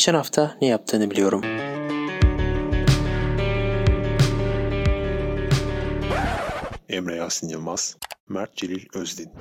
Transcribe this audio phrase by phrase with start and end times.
[0.00, 1.42] Geçen hafta ne yaptığını biliyorum.
[6.88, 7.96] Emre Yasin Yılmaz,
[8.28, 9.32] Mert Celil Özdin.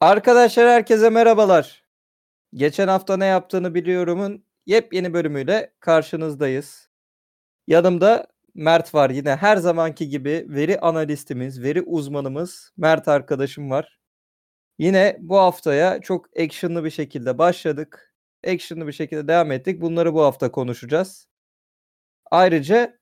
[0.00, 1.84] Arkadaşlar herkese merhabalar.
[2.54, 6.88] Geçen hafta ne yaptığını biliyorumun yepyeni bölümüyle karşınızdayız.
[7.66, 13.99] Yanımda Mert var yine her zamanki gibi veri analistimiz, veri uzmanımız Mert arkadaşım var.
[14.80, 18.14] Yine bu haftaya çok actionlı bir şekilde başladık.
[18.46, 19.80] Actionlı bir şekilde devam ettik.
[19.80, 21.28] Bunları bu hafta konuşacağız.
[22.30, 22.98] Ayrıca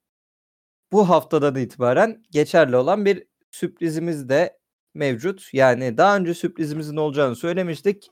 [0.92, 4.58] bu haftadan itibaren geçerli olan bir sürprizimiz de
[4.94, 5.48] mevcut.
[5.52, 8.10] Yani daha önce sürprizimizin olacağını söylemiştik.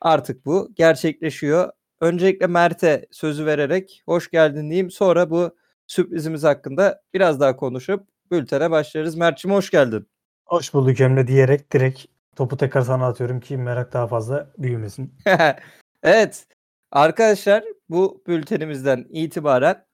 [0.00, 1.72] Artık bu gerçekleşiyor.
[2.00, 4.90] Öncelikle Mert'e sözü vererek hoş geldin diyeyim.
[4.90, 5.56] Sonra bu
[5.86, 9.14] sürprizimiz hakkında biraz daha konuşup bültene başlarız.
[9.14, 10.08] Mert'cim hoş geldin.
[10.46, 15.14] Hoş bulduk Emre diyerek direkt topu tekrar sana atıyorum ki merak daha fazla büyümesin.
[16.02, 16.46] evet
[16.90, 19.86] arkadaşlar bu bültenimizden itibaren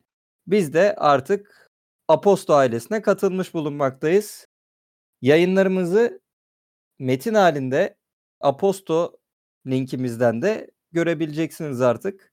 [0.47, 1.71] biz de artık
[2.09, 4.47] Aposto ailesine katılmış bulunmaktayız.
[5.23, 6.21] Yayınlarımızı
[6.99, 7.97] metin halinde
[8.41, 9.17] Aposto
[9.67, 12.33] linkimizden de görebileceksiniz artık.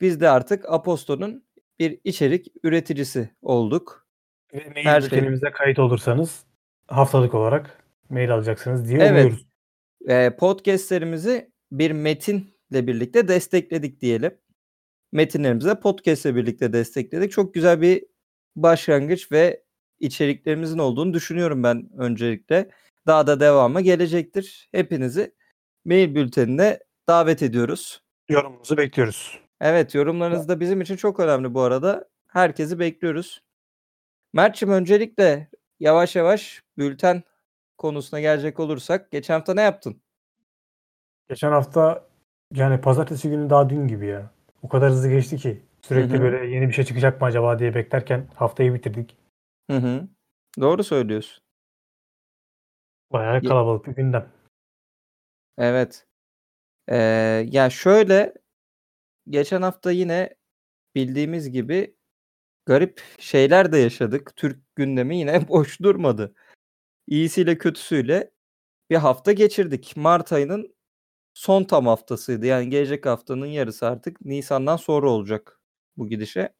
[0.00, 1.44] Biz de artık Aposto'nun
[1.78, 4.06] bir içerik üreticisi olduk.
[4.52, 6.44] Ve mail Her şey- bültenimize kayıt olursanız
[6.88, 7.83] haftalık olarak
[8.14, 9.10] mail alacaksınız diye Evet.
[9.10, 9.46] umuyoruz.
[10.08, 12.46] Eee, podcastlerimizi bir metinle
[12.86, 14.38] birlikte destekledik diyelim.
[15.12, 17.32] Metinlerimizi de podcastle birlikte destekledik.
[17.32, 18.04] Çok güzel bir
[18.56, 19.64] başlangıç ve
[20.00, 22.70] içeriklerimizin olduğunu düşünüyorum ben öncelikle.
[23.06, 24.68] Daha da devamı gelecektir.
[24.72, 25.34] Hepinizi
[25.84, 28.02] mail bültenine davet ediyoruz.
[28.28, 29.38] Yorumunuzu bekliyoruz.
[29.60, 32.08] Evet yorumlarınız da bizim için çok önemli bu arada.
[32.28, 33.42] Herkesi bekliyoruz.
[34.32, 35.48] Mert'cim öncelikle
[35.80, 37.22] yavaş yavaş bülten
[37.78, 40.02] konusuna gelecek olursak geçen hafta ne yaptın?
[41.28, 42.06] Geçen hafta
[42.54, 44.30] yani pazartesi günü daha dün gibi ya.
[44.62, 45.62] O kadar hızlı geçti ki.
[45.82, 49.16] Sürekli böyle yeni bir şey çıkacak mı acaba diye beklerken haftayı bitirdik.
[49.70, 50.08] Hı hı.
[50.60, 51.44] Doğru söylüyorsun.
[53.12, 54.28] Bayağı kalabalık bir gündem.
[55.58, 56.06] Evet.
[56.88, 56.96] Ee,
[57.50, 58.34] ya şöyle
[59.28, 60.34] geçen hafta yine
[60.94, 61.96] bildiğimiz gibi
[62.66, 64.36] garip şeyler de yaşadık.
[64.36, 66.34] Türk gündemi yine boş durmadı.
[67.06, 68.30] İyisiyle kötüsüyle
[68.90, 69.96] bir hafta geçirdik.
[69.96, 70.74] Mart ayının
[71.34, 72.46] son tam haftasıydı.
[72.46, 75.60] Yani gelecek haftanın yarısı artık Nisan'dan sonra olacak
[75.96, 76.54] bu gidişe.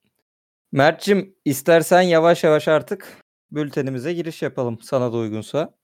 [0.73, 5.75] Mert'cim istersen yavaş yavaş artık bültenimize giriş yapalım sana da uygunsa.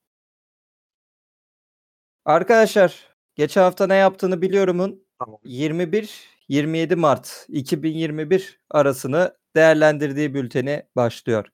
[2.25, 5.41] Arkadaşlar geçen hafta ne yaptığını biliyorumun Tamam.
[5.45, 11.47] 21-27 Mart 2021 arasını değerlendirdiği bülteni başlıyor.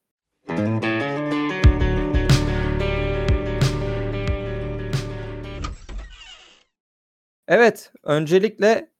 [7.48, 8.90] Evet, öncelikle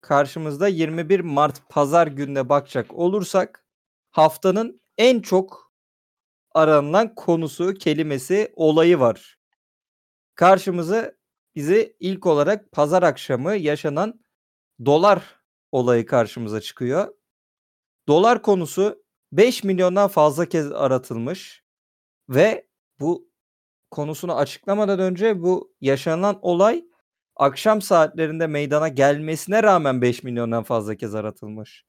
[0.00, 3.64] karşımızda 21 Mart pazar gününe bakacak olursak
[4.10, 5.72] haftanın en çok
[6.54, 9.38] aranılan konusu, kelimesi, olayı var.
[10.34, 11.12] Karşımıza
[11.54, 14.20] bizi ilk olarak pazar akşamı yaşanan
[14.86, 15.40] dolar
[15.72, 17.14] olayı karşımıza çıkıyor.
[18.08, 21.64] Dolar konusu 5 milyondan fazla kez aratılmış
[22.28, 22.68] ve
[23.00, 23.30] bu
[23.90, 26.84] konusunu açıklamadan önce bu yaşanan olay
[27.42, 31.84] akşam saatlerinde meydana gelmesine rağmen 5 milyondan fazla kez aratılmış.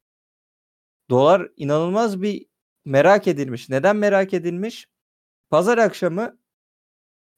[1.09, 2.45] Dolar inanılmaz bir
[2.85, 3.69] merak edilmiş.
[3.69, 4.87] Neden merak edilmiş?
[5.49, 6.37] Pazar akşamı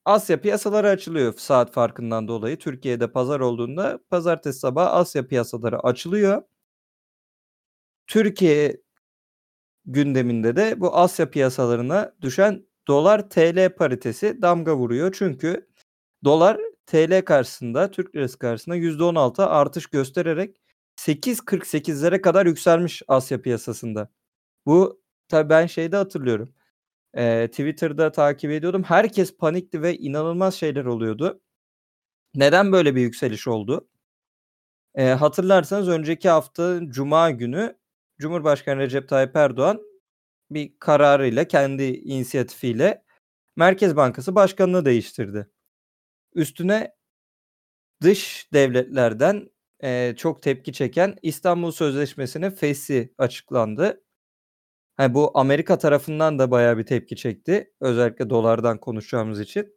[0.05, 2.57] Asya piyasaları açılıyor saat farkından dolayı.
[2.59, 6.43] Türkiye'de pazar olduğunda pazartesi sabahı Asya piyasaları açılıyor.
[8.07, 8.81] Türkiye
[9.85, 15.15] gündeminde de bu Asya piyasalarına düşen dolar TL paritesi damga vuruyor.
[15.17, 15.67] Çünkü
[16.23, 20.57] dolar TL karşısında Türk lirası karşısında %16 artış göstererek
[20.95, 24.09] 8.48'lere kadar yükselmiş Asya piyasasında.
[24.65, 26.55] Bu tabii ben şeyde hatırlıyorum.
[27.17, 28.83] Eee, Twitter'da takip ediyordum.
[28.83, 31.41] Herkes panikti ve inanılmaz şeyler oluyordu.
[32.35, 33.87] Neden böyle bir yükseliş oldu?
[34.97, 37.77] Eee, hatırlarsanız önceki hafta cuma günü
[38.19, 39.81] Cumhurbaşkanı Recep Tayyip Erdoğan
[40.51, 43.03] bir kararıyla kendi inisiyatifiyle
[43.57, 45.47] Merkez Bankası Başkanı'nı değiştirdi.
[46.35, 46.95] Üstüne
[48.01, 49.49] dış devletlerden
[49.83, 54.01] eee, çok tepki çeken İstanbul Sözleşmesi'nin fesli açıklandı.
[54.97, 57.73] Ha, bu Amerika tarafından da bayağı bir tepki çekti.
[57.81, 59.75] Özellikle dolardan konuşacağımız için.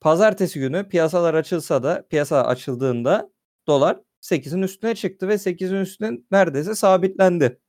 [0.00, 3.32] Pazartesi günü piyasalar açılsa da piyasa açıldığında
[3.68, 7.60] dolar 8'in üstüne çıktı ve 8'in üstüne neredeyse sabitlendi.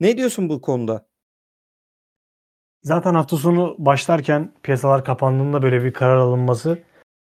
[0.00, 1.09] Ne diyorsun bu konuda?
[2.82, 6.78] Zaten hafta sonu başlarken piyasalar kapandığında böyle bir karar alınması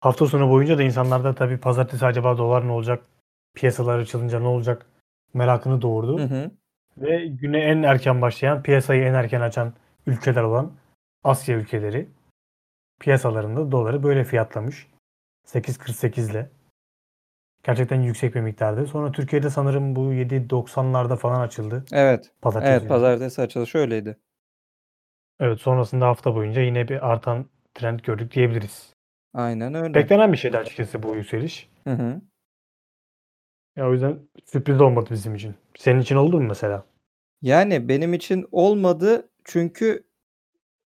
[0.00, 3.04] hafta sonu boyunca da insanlarda tabii pazartesi acaba dolar ne olacak?
[3.54, 4.86] Piyasalar açılınca ne olacak?
[5.34, 6.18] Merakını doğurdu.
[6.18, 6.50] Hı hı.
[6.96, 9.72] Ve güne en erken başlayan, piyasayı en erken açan
[10.06, 10.72] ülkeler olan
[11.24, 12.08] Asya ülkeleri
[13.00, 14.86] piyasalarında doları böyle fiyatlamış.
[15.46, 16.50] 8.48 ile.
[17.62, 18.86] Gerçekten yüksek bir miktardı.
[18.86, 21.84] Sonra Türkiye'de sanırım bu 7.90'larda falan açıldı.
[21.92, 22.30] Evet.
[22.42, 22.88] Pazartesi Evet günü.
[22.88, 24.16] pazartesi açılışı öyleydi.
[25.42, 28.94] Evet sonrasında hafta boyunca yine bir artan trend gördük diyebiliriz.
[29.34, 29.94] Aynen öyle.
[29.94, 31.68] Beklenen bir şeydi açıkçası bu yükseliş.
[31.84, 32.20] Hı hı.
[33.76, 35.54] Ya o yüzden sürpriz olmadı bizim için.
[35.78, 36.84] Senin için oldu mu mesela?
[37.42, 40.04] Yani benim için olmadı çünkü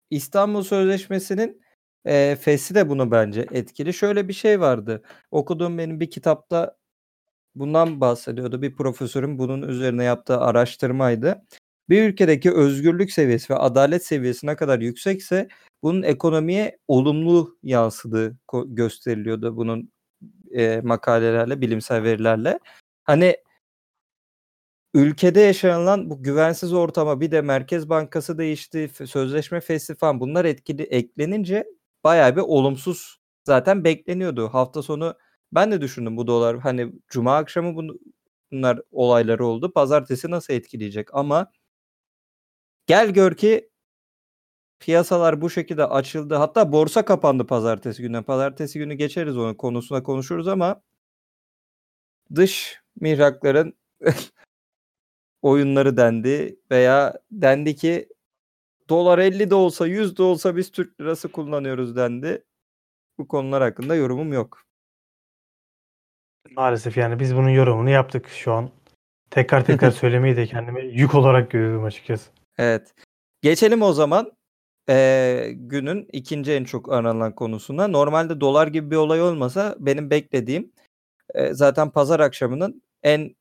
[0.10, 1.62] İstanbul Sözleşmesi'nin
[2.06, 3.94] eee fesi de bunu bence etkili.
[3.94, 5.02] Şöyle bir şey vardı.
[5.32, 6.78] Okuduğum benim bir kitapta
[7.56, 8.62] bundan bahsediyordu.
[8.62, 11.46] Bir profesörün bunun üzerine yaptığı araştırmaydı.
[11.90, 15.48] Bir ülkedeki özgürlük seviyesi ve adalet seviyesi ne kadar yüksekse
[15.84, 19.92] bunun ekonomiye olumlu yansıdığı gösteriliyordu bunun
[20.52, 22.60] eee, makalelerle, bilimsel verilerle.
[23.04, 23.38] Hani
[24.94, 30.84] ülkede yaşanılan bu güvensiz ortama bir de Merkez Bankası değişti, sözleşme fesli falan bunlar etkili
[30.84, 31.66] eklenince
[32.04, 34.48] bayağı bir olumsuz zaten bekleniyordu.
[34.50, 35.16] Hafta sonu
[35.52, 37.96] ben de düşündüm bu dolar hani cuma akşamı bunu,
[38.52, 39.72] bunlar olayları oldu.
[39.74, 41.52] Pazartesi nasıl etkileyecek ama
[42.88, 43.70] gel gör ki
[44.80, 46.36] piyasalar bu şekilde açıldı.
[46.36, 48.24] Hatta borsa kapandı pazartesi günü.
[48.24, 50.82] Pazartesi günü geçeriz onun konusuna konuşuruz ama
[52.36, 53.74] dış mihrakların
[55.42, 58.10] oyunları dendi veya dendi ki
[58.90, 62.44] dolar 50 de olsa 100 de olsa biz Türk lirası kullanıyoruz dendi.
[63.18, 64.66] Bu konular hakkında yorumum yok.
[66.52, 68.70] Maalesef yani biz bunun yorumunu yaptık şu an.
[69.30, 72.32] Tekrar tekrar söylemeyi de kendime yük olarak görüyorum açıkçası.
[72.58, 72.94] Evet.
[73.42, 74.32] Geçelim o zaman
[74.90, 77.88] eee, günün ikinci en çok aranan konusuna.
[77.88, 80.72] Normalde dolar gibi bir olay olmasa benim beklediğim
[81.36, 83.36] eee, zaten pazar akşamının en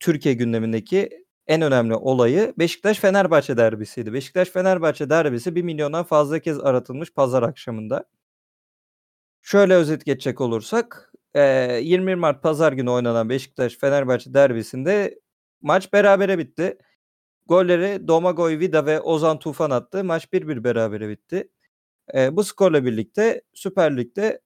[0.00, 4.14] Türkiye gündemindeki en önemli olayı Beşiktaş-Fenerbahçe derbisiydi.
[4.14, 8.04] Beşiktaş-Fenerbahçe derbisi 1 milyondan fazla kez aratılmış pazar akşamında.
[9.42, 15.20] Şöyle özet geçecek olursak eee 21 Mart pazar günü oynanan Beşiktaş-Fenerbahçe derbisinde
[15.62, 16.78] maç berabere bitti.
[17.50, 20.04] Golleri Domagoj Vida ve Ozan Tufan attı.
[20.04, 21.50] Maç 1-1 berabere bitti.
[22.14, 24.42] Eee, bu skorla birlikte Süper Lig'de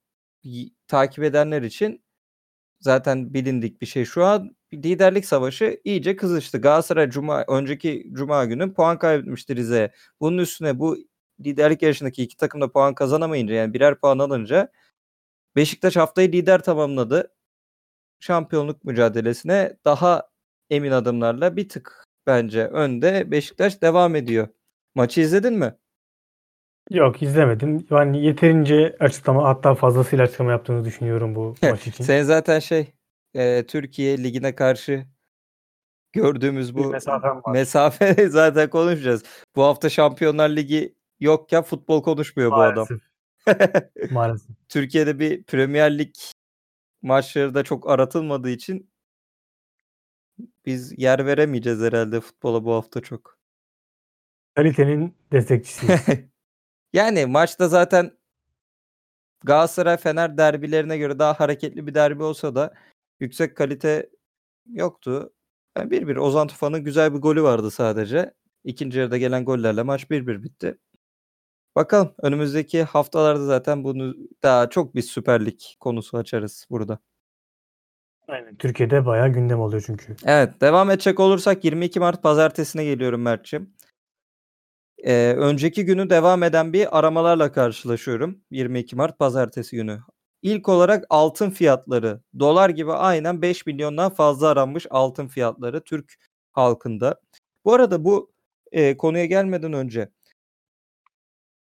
[0.87, 2.03] takip edenler için
[2.81, 4.05] zaten bilindik bir şey.
[4.05, 6.61] Şu an liderlik savaşı iyice kızıştı.
[6.61, 9.93] Galatasaray cuma önceki cuma günü puan kaybetmişti Rize'ye.
[10.21, 10.97] Bunun üstüne bu
[11.45, 14.71] liderlik yarışındaki iki takım da puan kazanamayınca yani birer puan alınca
[15.55, 17.33] Beşiktaş haftayı lider tamamladı.
[18.21, 20.29] Şampiyonluk mücadelesine daha
[20.69, 24.47] emin adımlarla bir tık bence önde Beşiktaş devam ediyor.
[24.95, 25.75] Maçı izledin mi?
[26.91, 27.87] Yok izlemedim.
[27.89, 32.03] Yani yeterince açıklama hatta fazlasıyla açıklama yaptığını düşünüyorum bu maç için.
[32.03, 32.93] Sen zaten şey
[33.33, 35.05] e, Türkiye Ligi'ne karşı
[36.13, 36.95] gördüğümüz bu
[37.51, 39.23] mesafe zaten konuşacağız.
[39.55, 42.87] Bu hafta Şampiyonlar Ligi yokken futbol konuşmuyor bu adam.
[43.47, 44.11] Maalesef.
[44.11, 44.55] Maalesef.
[44.69, 46.13] Türkiye'de bir Premier Lig
[47.01, 48.89] maçları da çok aratılmadığı için
[50.65, 53.39] biz yer veremeyeceğiz herhalde futbola bu hafta çok.
[54.55, 56.01] Kalitenin destekçisiyiz.
[56.93, 58.11] yani maçta zaten
[59.43, 62.73] Galatasaray Fener derbilerine göre daha hareketli bir derbi olsa da
[63.19, 64.09] yüksek kalite
[64.65, 65.33] yoktu.
[65.77, 68.33] Yani 1-1 Ozan Tufan'ın güzel bir golü vardı sadece.
[68.63, 70.77] İkinci yarıda gelen gollerle maç 1-1 bitti.
[71.75, 76.99] Bakalım önümüzdeki haftalarda zaten bunu daha çok bir Süper Lig konusu açarız burada.
[78.27, 78.55] Aynen.
[78.55, 80.15] Türkiye'de bayağı gündem oluyor çünkü.
[80.25, 83.73] Evet devam edecek olursak 22 Mart pazartesine geliyorum Mert'ciğim.
[84.97, 88.41] Ee, önceki günü devam eden bir aramalarla karşılaşıyorum.
[88.51, 89.99] 22 Mart pazartesi günü.
[90.41, 92.21] İlk olarak altın fiyatları.
[92.39, 96.15] Dolar gibi aynen 5 milyondan fazla aranmış altın fiyatları Türk
[96.51, 97.21] halkında.
[97.65, 98.31] Bu arada bu
[98.71, 100.09] e, konuya gelmeden önce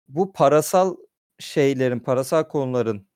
[0.08, 0.96] bu parasal
[1.40, 3.08] şeylerin, parasal konuların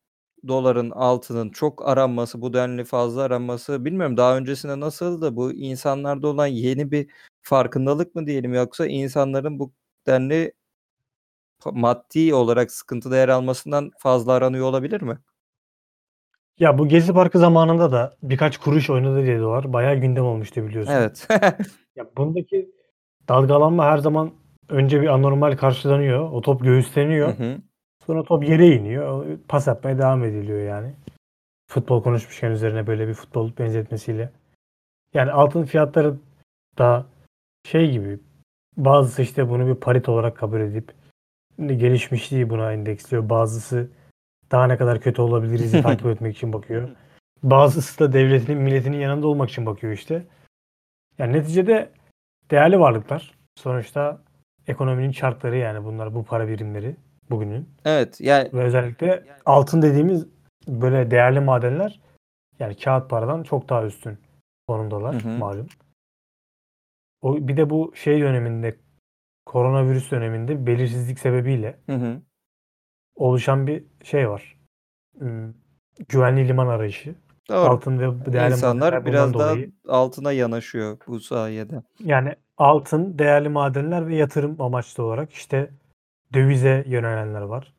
[0.47, 5.35] doların, altının çok aranması, bu denli fazla aranması bilmiyorum daha öncesinde nasıldı?
[5.35, 7.07] Bu insanlarda olan yeni bir
[7.41, 9.73] farkındalık mı diyelim yoksa insanların bu
[10.07, 10.53] denli
[11.73, 15.17] maddi olarak sıkıntıda yer almasından fazla aranıyor olabilir mi?
[16.59, 19.73] Ya bu Gezi Parkı zamanında da birkaç kuruş oynadı diye dolar.
[19.73, 20.91] Bayağı gündem olmuştu biliyorsun.
[20.93, 21.27] Evet.
[21.95, 22.71] Ya bundaki
[23.27, 24.31] dalgalanma her zaman
[24.69, 26.31] önce bir anormal karşılanıyor.
[26.31, 27.37] O top Hı göğüsleniyor.
[27.37, 27.57] hı.
[28.07, 29.37] Sonra top yere iniyor.
[29.47, 30.93] Pas yapmaya devam ediliyor yani.
[31.71, 34.31] Futbol konuşmuşken üzerine böyle bir futbol benzetmesiyle.
[35.13, 36.15] Yani altın fiyatları
[36.77, 37.05] da
[37.65, 38.19] şey gibi
[38.77, 40.93] bazısı işte bunu bir parit olarak kabul edip
[41.59, 43.29] gelişmişliği buna endeksliyor.
[43.29, 43.89] Bazısı
[44.51, 46.89] Daha ne kadar kötü olabiliriz takip etmek için bakıyor.
[47.43, 50.25] Bazısı da devletinin, milletinin yanında olmak için bakıyor işte.
[51.17, 51.89] Yani neticede
[52.51, 53.33] değerli varlıklar.
[53.55, 54.21] Sonuçta
[54.67, 56.95] ekonominin çarkları yani bunlar bu para birimleri
[57.29, 57.69] bugünün.
[57.85, 60.25] Evet yani Ve özellikle altın dediğimiz
[60.67, 61.99] böyle değerli madenler
[62.59, 64.17] yani kağıt paradan çok daha üstün
[64.67, 65.67] konumdalar Hı malum.
[67.21, 68.75] O bir de bu şey döneminde
[69.45, 72.21] koronavirüs döneminde belirsizlik sebebiyle hı hı.
[73.15, 74.57] oluşan bir şey var.
[75.19, 75.53] Hmm,
[76.09, 77.15] Güvenli liman arayışı.
[77.49, 77.69] Doğru.
[77.69, 79.71] Altın ve değerli İnsanlar biraz daha dolayı.
[79.87, 81.83] altına yanaşıyor bu sayede.
[81.99, 85.69] Yani altın, değerli madenler ve yatırım amaçlı olarak işte
[86.35, 87.73] dövize yönelenler var.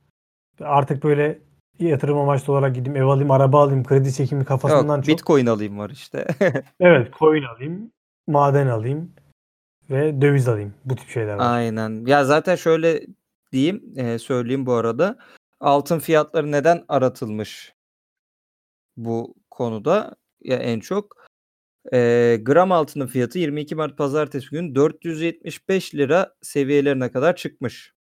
[0.61, 1.39] Artık böyle
[1.79, 5.79] yatırım amaçlı olarak gideyim ev alayım, araba alayım, kredi çekimi kafasından Yok, çok Bitcoin alayım
[5.79, 6.27] var işte.
[6.81, 7.93] evet coin alayım,
[8.27, 9.13] maden alayım
[9.91, 10.75] ve döviz alayım.
[10.85, 11.57] Bu tip şeyler var.
[11.57, 12.07] Aynen.
[12.07, 13.07] Ya zaten şöyle
[13.53, 15.19] diyeyim, e, söyleyeyim bu arada.
[15.61, 17.75] Altın fiyatları neden aratılmış
[18.97, 20.17] bu konuda?
[20.41, 21.17] Ya en çok
[21.93, 27.96] e, gram altının fiyatı 22 Mart Pazartesi günü 475 lira seviyelerine kadar çıkmış.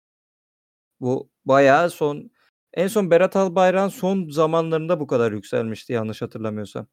[1.00, 2.30] Bu bayağı son
[2.74, 6.86] en son Berat Albayrak'ın son zamanlarında bu kadar yükselmişti yanlış hatırlamıyorsam.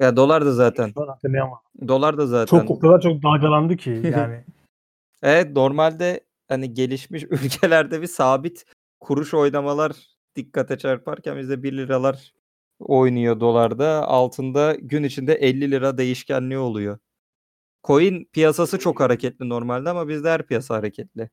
[0.00, 0.92] Ya dolar da zaten.
[1.88, 2.58] Dolar da zaten.
[2.58, 4.44] Çok o kadar çok dalgalandı ki yani.
[5.22, 8.64] Evet normalde hani gelişmiş ülkelerde bir sabit
[9.00, 9.92] kuruş oynamalar
[10.36, 12.32] dikkate çarparken bizde 1 liralar
[12.80, 14.08] oynuyor dolarda.
[14.08, 16.98] Altında gün içinde 50 lira değişkenliği oluyor.
[17.84, 21.30] Coin piyasası çok hareketli normalde ama bizde her piyasa hareketli.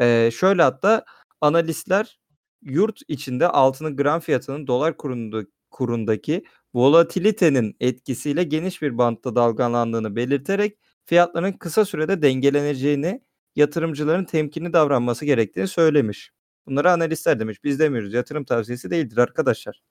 [0.00, 1.04] Ee, şöyle hatta
[1.40, 2.20] analistler
[2.62, 10.78] yurt içinde altının gram fiyatının dolar kurunda, kurundaki volatilitenin etkisiyle geniş bir bantta dalgalandığını belirterek
[11.04, 13.22] fiyatların kısa sürede dengeleneceğini,
[13.56, 16.32] yatırımcıların temkinli davranması gerektiğini söylemiş.
[16.66, 17.64] Bunları analistler demiş.
[17.64, 18.14] Biz demiyoruz.
[18.14, 19.82] Yatırım tavsiyesi değildir arkadaşlar.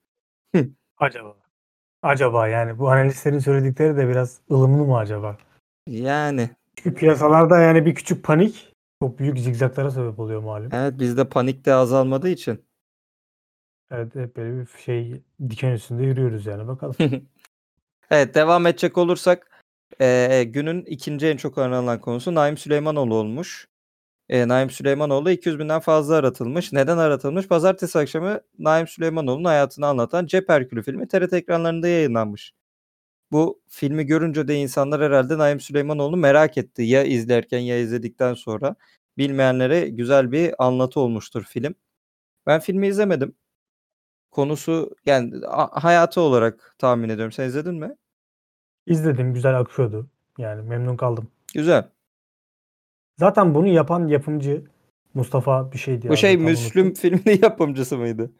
[0.98, 1.36] Acaba.
[2.02, 5.38] Acaba yani bu analistlerin söyledikleri de biraz ılımlı mı acaba?
[5.86, 8.69] Yani Çünkü piyasalarda yani bir küçük panik
[9.02, 10.68] çok büyük zigzaglara sebep oluyor malum.
[10.72, 12.64] evet bizde panik de azalmadığı için.
[13.90, 16.96] Evet hep böyle bir şey diken üstünde yürüyoruz yani bakalım.
[18.10, 19.62] Evet devam edecek olursak
[20.00, 23.68] eee, günün ikinci en çok aranan konusu Naim Süleymanoğlu olmuş.
[24.28, 26.72] Eee, Naim Süleymanoğlu 200 binden fazla aratılmış.
[26.72, 27.48] Neden aratılmış?
[27.48, 32.52] Pazartesi akşamı Naim Süleymanoğlu'nun hayatını anlatan Cep Herkülü filmi TRT ekranlarında yayınlanmış.
[33.32, 36.82] Bu filmi görünce de insanlar herhalde Naim Süleymanoğlu'nu merak etti.
[36.82, 38.76] Ya izlerken ya izledikten sonra.
[39.18, 41.74] Bilmeyenlere güzel bir anlatı olmuştur film.
[42.46, 43.34] Ben filmi izlemedim.
[44.30, 47.32] Konusu yani hayatı olarak tahmin ediyorum.
[47.32, 47.96] Sen izledin mi?
[48.86, 50.06] İzledim güzel akıyordu.
[50.38, 51.28] Yani memnun kaldım.
[51.54, 51.88] Güzel.
[53.18, 54.64] Zaten bunu yapan yapımcı
[55.14, 56.08] Mustafa bir şeydi.
[56.08, 57.00] Bu şey Müslüm unuttum.
[57.00, 58.30] filminin yapımcısı mıydı?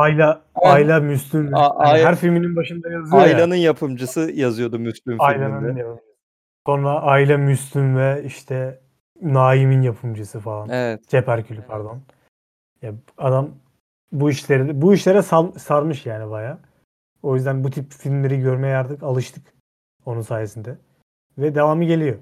[0.00, 0.42] Ayla.
[0.54, 1.50] Ayla Müslüm.
[1.54, 3.24] A- Yani her filminin başında yazıyor ya.
[3.24, 5.80] Ayla'nın yapımcısı yazıyordu Müslüm Ayla'nın filminde.
[5.80, 6.06] yapımcısı.
[6.66, 8.80] Sonra Ayla Müslüm ve işte
[9.22, 10.68] Naim'in yapımcısı falan.
[10.68, 11.08] Evet.
[11.08, 12.00] Cep Herkülü pardon.
[12.82, 13.50] Ya adam
[14.12, 16.58] bu işleri bu işlere sal- sarmış yani baya.
[17.22, 19.54] O yüzden bu tip filmleri görmeye artık alıştık
[20.06, 20.78] onun sayesinde.
[21.38, 22.16] Ve devamı geliyor.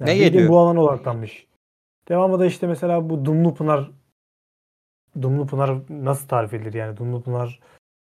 [0.00, 0.48] Yani Ne geliyor?
[0.48, 1.46] Bu alana odaklanmış.
[2.08, 3.90] Devamı da işte mesela bu Dumlu Pınar
[5.22, 7.60] Dumlu Pınar nasıl tarif edilir yani Dumlu Pınar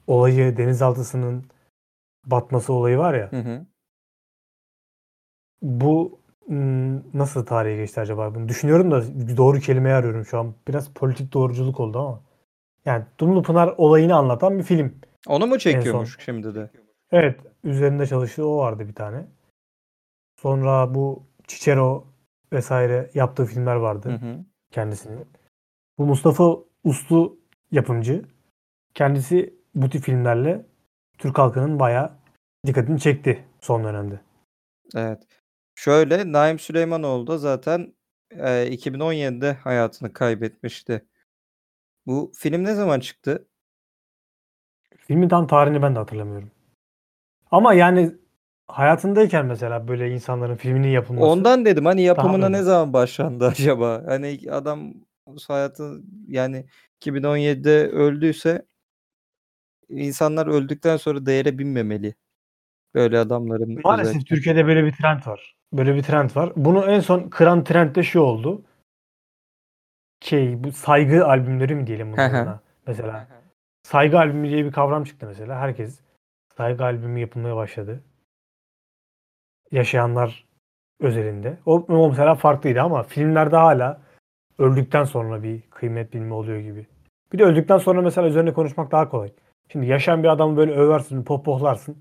[0.07, 1.45] olayı denizaltısının
[2.27, 3.33] batması olayı var ya.
[3.33, 3.67] Hı hı.
[5.63, 6.21] Bu
[7.15, 8.35] nasıl tarihe geçti acaba?
[8.35, 9.03] Bunu düşünüyorum da
[9.37, 10.55] doğru kelimeyi arıyorum şu an.
[10.69, 12.21] Biraz politik doğruculuk oldu ama.
[12.85, 14.95] Yani Dumlupınar olayını anlatan bir film.
[15.27, 16.71] Onu mu çekiyormuş şimdi de?
[17.13, 17.41] Evet.
[17.65, 19.27] Üzerinde çalıştığı o vardı bir tane.
[20.41, 22.07] Sonra bu Cicero
[22.53, 24.45] vesaire yaptığı filmler vardı Hı hı.
[24.71, 25.27] kendisinin.
[25.99, 27.39] Bu Mustafa Uslu
[27.73, 28.23] yapımcı.
[28.95, 30.67] Kendisi bu tip filmlerle
[31.19, 32.13] Türk halkının bayağı
[32.67, 34.21] dikkatini çekti son dönemde.
[34.95, 35.23] Evet.
[35.75, 37.95] Şöyle Naim Süleymanoğlu da zaten
[38.31, 41.05] e, 2017'de hayatını kaybetmişti.
[42.07, 43.49] Bu film ne zaman çıktı?
[44.97, 46.51] Filmin tam tarihini ben de hatırlamıyorum.
[47.51, 48.13] Ama yani
[48.67, 51.27] hayatındayken mesela böyle insanların filminin yapılması.
[51.27, 54.03] Ondan dedim hani yapımına ne zaman başlandı acaba?
[54.07, 54.95] Hani adam
[55.49, 56.67] hayatı yani
[57.01, 58.67] 2017'de öldüyse
[59.89, 62.15] insanlar öldükten sonra değere binmemeli.
[62.95, 64.35] Böyle adamların Maalesef özellikle.
[64.35, 65.57] Türkiye'de böyle bir trend var.
[65.73, 66.53] Böyle bir trend var.
[66.57, 68.65] Bunu en son kıran trend de şu oldu.
[70.21, 72.61] Şey bu saygı albümleri mi diyelim bunlarına?
[72.87, 73.29] mesela
[73.83, 75.61] saygı albümü diye bir kavram çıktı mesela.
[75.61, 76.01] Herkes
[76.57, 78.05] saygı albümü yapılmaya başladı.
[79.71, 80.47] Yaşayanlar
[81.01, 81.59] özelinde.
[81.67, 84.06] O, o mesela farklıydı ama filmlerde hala
[84.59, 86.87] öldükten sonra bir kıymet bilme oluyor gibi.
[87.33, 89.33] Bir de öldükten sonra mesela üzerine konuşmak daha kolay.
[89.73, 91.97] Şimdi yaşayan bir adamı böyle översin, pohpohlarsın.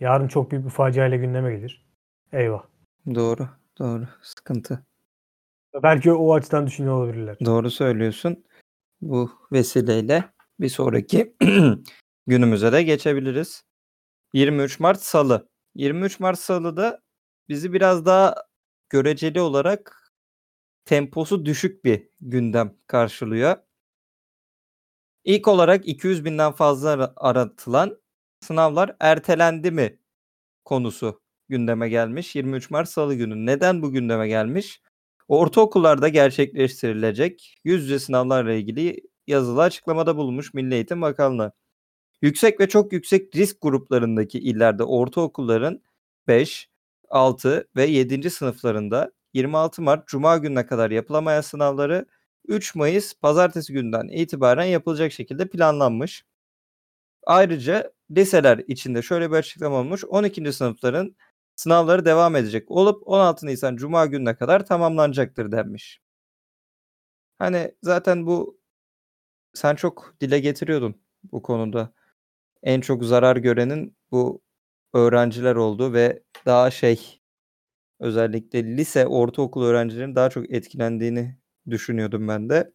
[0.00, 1.86] Yarın çok büyük bir faciayla gündeme gelir.
[2.32, 2.62] Eyvah.
[3.14, 3.48] Doğru.
[3.78, 4.08] Doğru.
[4.22, 4.82] Sıkıntı.
[5.82, 7.36] Belki o açıdan düşünüyor olabilirler.
[7.44, 8.44] Doğru söylüyorsun.
[9.00, 10.24] Bu vesileyle
[10.60, 11.36] bir sonraki
[12.26, 13.64] günümüze de geçebiliriz.
[14.32, 15.48] 23 Mart Salı.
[15.74, 17.00] 23 Mart Salı'da
[17.48, 18.34] bizi biraz daha
[18.90, 20.01] göreceli olarak
[20.84, 23.56] temposu düşük bir gündem karşılıyor.
[25.24, 27.98] İlk olarak 200 binden fazla ara- aratılan
[28.40, 29.98] sınavlar ertelendi mi
[30.64, 32.36] konusu gündeme gelmiş.
[32.36, 33.46] 23 Mart Salı günü.
[33.46, 34.82] Neden bu gündeme gelmiş?
[35.28, 41.52] Ortaokullarda gerçekleştirilecek yüz yüze sınavlarla ilgili yazılı açıklamada bulunmuş Milli Eğitim Bakanlığı.
[42.22, 45.82] Yüksek ve çok yüksek risk gruplarındaki illerde ortaokulların
[46.28, 46.70] 5,
[47.10, 48.30] 6 ve 7.
[48.30, 52.06] sınıflarında 26 Mart Cuma gününe kadar yapılamayan sınavları
[52.48, 56.24] 3 Mayıs Pazartesi günden itibaren yapılacak şekilde planlanmış.
[57.26, 60.04] Ayrıca liseler içinde şöyle bir açıklama olmuş.
[60.04, 60.52] 12.
[60.52, 61.16] sınıfların
[61.56, 66.00] sınavları devam edecek olup 16 Nisan Cuma gününe kadar tamamlanacaktır denmiş.
[67.38, 68.60] Hani zaten bu
[69.54, 71.92] sen çok dile getiriyordun bu konuda.
[72.62, 74.42] En çok zarar görenin bu
[74.94, 77.21] öğrenciler oldu ve daha şey
[78.02, 81.36] özellikle lise, ortaokul öğrencilerinin daha çok etkilendiğini
[81.70, 82.72] düşünüyordum ben de.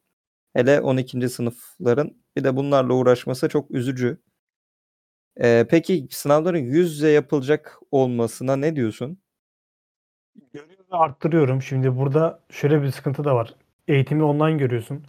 [0.53, 1.29] Hele 12.
[1.29, 4.22] sınıfların bir de bunlarla uğraşması çok üzücü.
[5.41, 9.19] Ee, peki sınavların yüz yüze yapılacak olmasına ne diyorsun?
[10.53, 11.62] Görüyor ve arttırıyorum.
[11.62, 13.55] Şimdi burada şöyle bir sıkıntı da var.
[13.88, 15.03] Eğitimi online görüyorsun.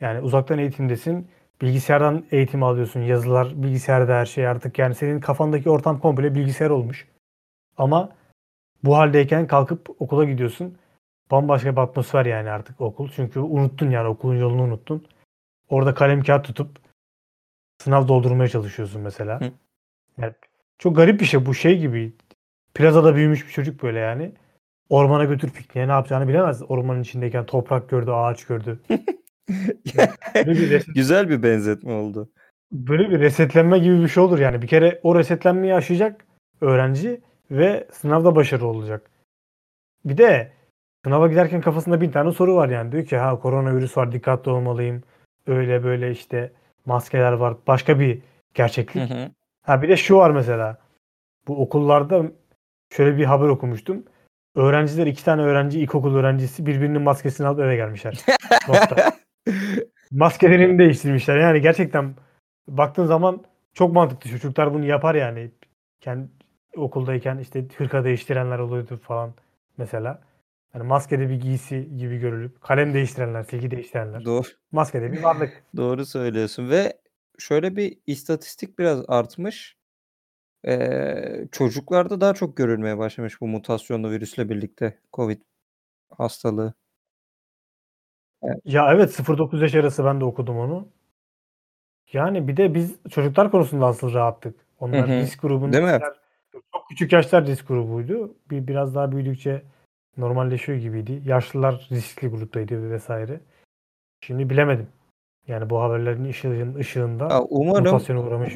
[0.00, 1.28] Yani uzaktan eğitimdesin.
[1.62, 3.00] Bilgisayardan eğitim alıyorsun.
[3.00, 4.78] Yazılar, bilgisayarda her şey artık.
[4.78, 7.06] Yani senin kafandaki ortam komple bilgisayar olmuş.
[7.76, 8.17] Ama
[8.84, 10.78] bu haldeyken kalkıp okula gidiyorsun.
[11.30, 13.08] Bambaşka bir atmosfer yani artık okul.
[13.16, 15.06] Çünkü unuttun yani okulun yolunu unuttun.
[15.68, 16.78] Orada kalem kağıt tutup
[17.82, 19.40] sınav doldurmaya çalışıyorsun mesela.
[19.40, 19.44] Hı.
[20.18, 20.32] Yani
[20.78, 22.12] çok garip bir şey bu şey gibi.
[22.74, 24.32] Plazada büyümüş bir çocuk böyle yani.
[24.88, 26.62] Ormana götür pikniğe ne yapacağını bilemez.
[26.70, 28.80] Ormanın içindeyken toprak gördü, ağaç gördü.
[30.34, 32.30] Bir, reset- Güzel bir benzetme oldu.
[32.72, 34.62] böyle bir resetlenme gibi bir şey olur yani.
[34.62, 36.26] Bir kere o resetlenmeyi aşacak
[36.60, 39.10] öğrenci ve sınavda başarılı olacak.
[40.04, 40.52] Bir de
[41.04, 42.92] sınava giderken kafasında bir tane soru var yani.
[42.92, 45.02] Diyor ki ha koronavirüs var dikkatli olmalıyım.
[45.46, 46.52] Öyle böyle işte
[46.86, 47.56] maskeler var.
[47.66, 48.22] Başka bir
[48.54, 49.10] gerçeklik.
[49.10, 49.30] hı.
[49.62, 50.78] Ha bir de şu var mesela.
[51.48, 52.22] Bu okullarda
[52.90, 54.04] şöyle bir haber okumuştum.
[54.54, 58.24] Öğrenciler iki tane öğrenci ilkokul öğrencisi birbirinin maskesini alıp eve gelmişler.
[58.68, 59.12] Nokta.
[60.10, 61.38] Maskelerini değiştirmişler.
[61.38, 62.14] Yani gerçekten
[62.68, 64.30] baktığın zaman çok mantıklı.
[64.30, 65.50] Çocuklar bunu yapar yani.
[66.00, 66.28] Kendi
[66.78, 69.34] okuldayken işte hırka değiştirenler oluyordu falan
[69.76, 70.22] mesela.
[70.74, 74.24] Yani maskede bir giysi gibi görülüp kalem değiştirenler, silgi değiştirenler.
[74.24, 74.46] Doğru.
[74.72, 75.62] Maskede bir varlık.
[75.76, 76.92] Doğru söylüyorsun ve
[77.38, 79.76] şöyle bir istatistik biraz artmış.
[80.66, 85.40] Ee, çocuklarda daha çok görülmeye başlamış bu mutasyonlu virüsle birlikte Covid
[86.10, 86.74] hastalığı.
[88.64, 90.88] Ya evet 0-9 yaş arası ben de okudum onu.
[92.12, 94.56] Yani bir de biz çocuklar konusunda asıl rahattık.
[94.80, 95.72] Onlar risk grubunda.
[95.72, 96.00] Değil mi?
[96.72, 98.36] Çok küçük yaşlar risk grubuydu.
[98.50, 99.62] Bir biraz daha büyüdükçe
[100.16, 101.22] normalleşiyor gibiydi.
[101.24, 103.40] Yaşlılar riskli gruptaydı vesaire.
[104.20, 104.88] Şimdi bilemedim.
[105.46, 108.00] Yani bu haberlerin ışığın, ışığında Ya umarım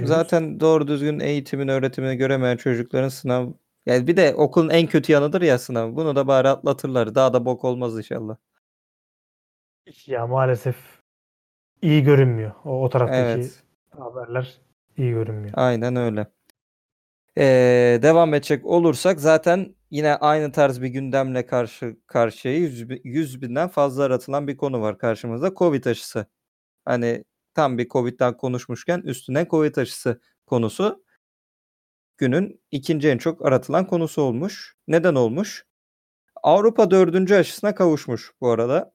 [0.04, 3.48] zaten doğru düzgün eğitimin öğretimini göremeyen çocukların sınav
[3.86, 5.96] yani bir de okulun en kötü yanıdır ya sınav.
[5.96, 7.14] Bunu da bari atlatırlar.
[7.14, 8.36] Daha da bok olmaz inşallah.
[10.06, 10.76] Ya maalesef
[11.82, 12.52] iyi görünmüyor.
[12.64, 13.62] O, o taraftaki Evet.
[13.90, 14.60] haberler
[14.96, 15.54] iyi görünmüyor.
[15.56, 16.26] Aynen öyle.
[17.38, 23.42] Ee, devam edecek olursak zaten yine aynı tarz bir gündemle karşı karşıya 100, bi- 100
[23.42, 25.54] binden fazla aratılan bir konu var karşımızda.
[25.54, 26.26] Covid aşısı.
[26.84, 31.04] Hani tam bir Covid'den konuşmuşken üstüne Covid aşısı konusu
[32.18, 34.74] günün ikinci en çok aratılan konusu olmuş.
[34.88, 35.64] Neden olmuş?
[36.42, 38.94] Avrupa dördüncü aşısına kavuşmuş bu arada.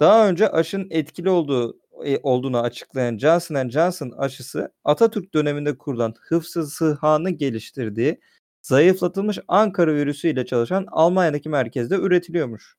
[0.00, 1.87] Daha önce aşının etkili olduğu e,
[2.22, 8.20] olduğunu açıklayan Johnson Johnson aşısı Atatürk döneminde kurulan Hıfzı Sıhha'nın geliştirdiği
[8.62, 12.76] zayıflatılmış Ankara virüsü ile çalışan Almanya'daki merkezde üretiliyormuş.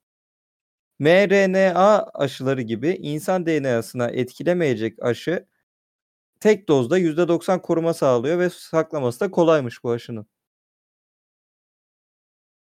[0.99, 5.45] mRNA aşıları gibi insan DNA'sına etkilemeyecek aşı
[6.39, 10.27] tek dozda %90 koruma sağlıyor ve saklaması da kolaymış bu aşının.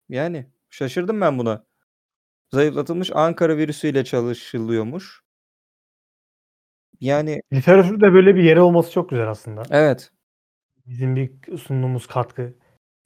[0.10, 1.65] Yani şaşırdım ben buna.
[2.53, 5.24] Zayıflatılmış Ankara virüsüyle çalışılıyormuş.
[7.01, 9.63] Yani Literatürde böyle bir yeri olması çok güzel aslında.
[9.69, 10.12] evet.
[10.88, 12.53] Bizim bir sunduğumuz katkı.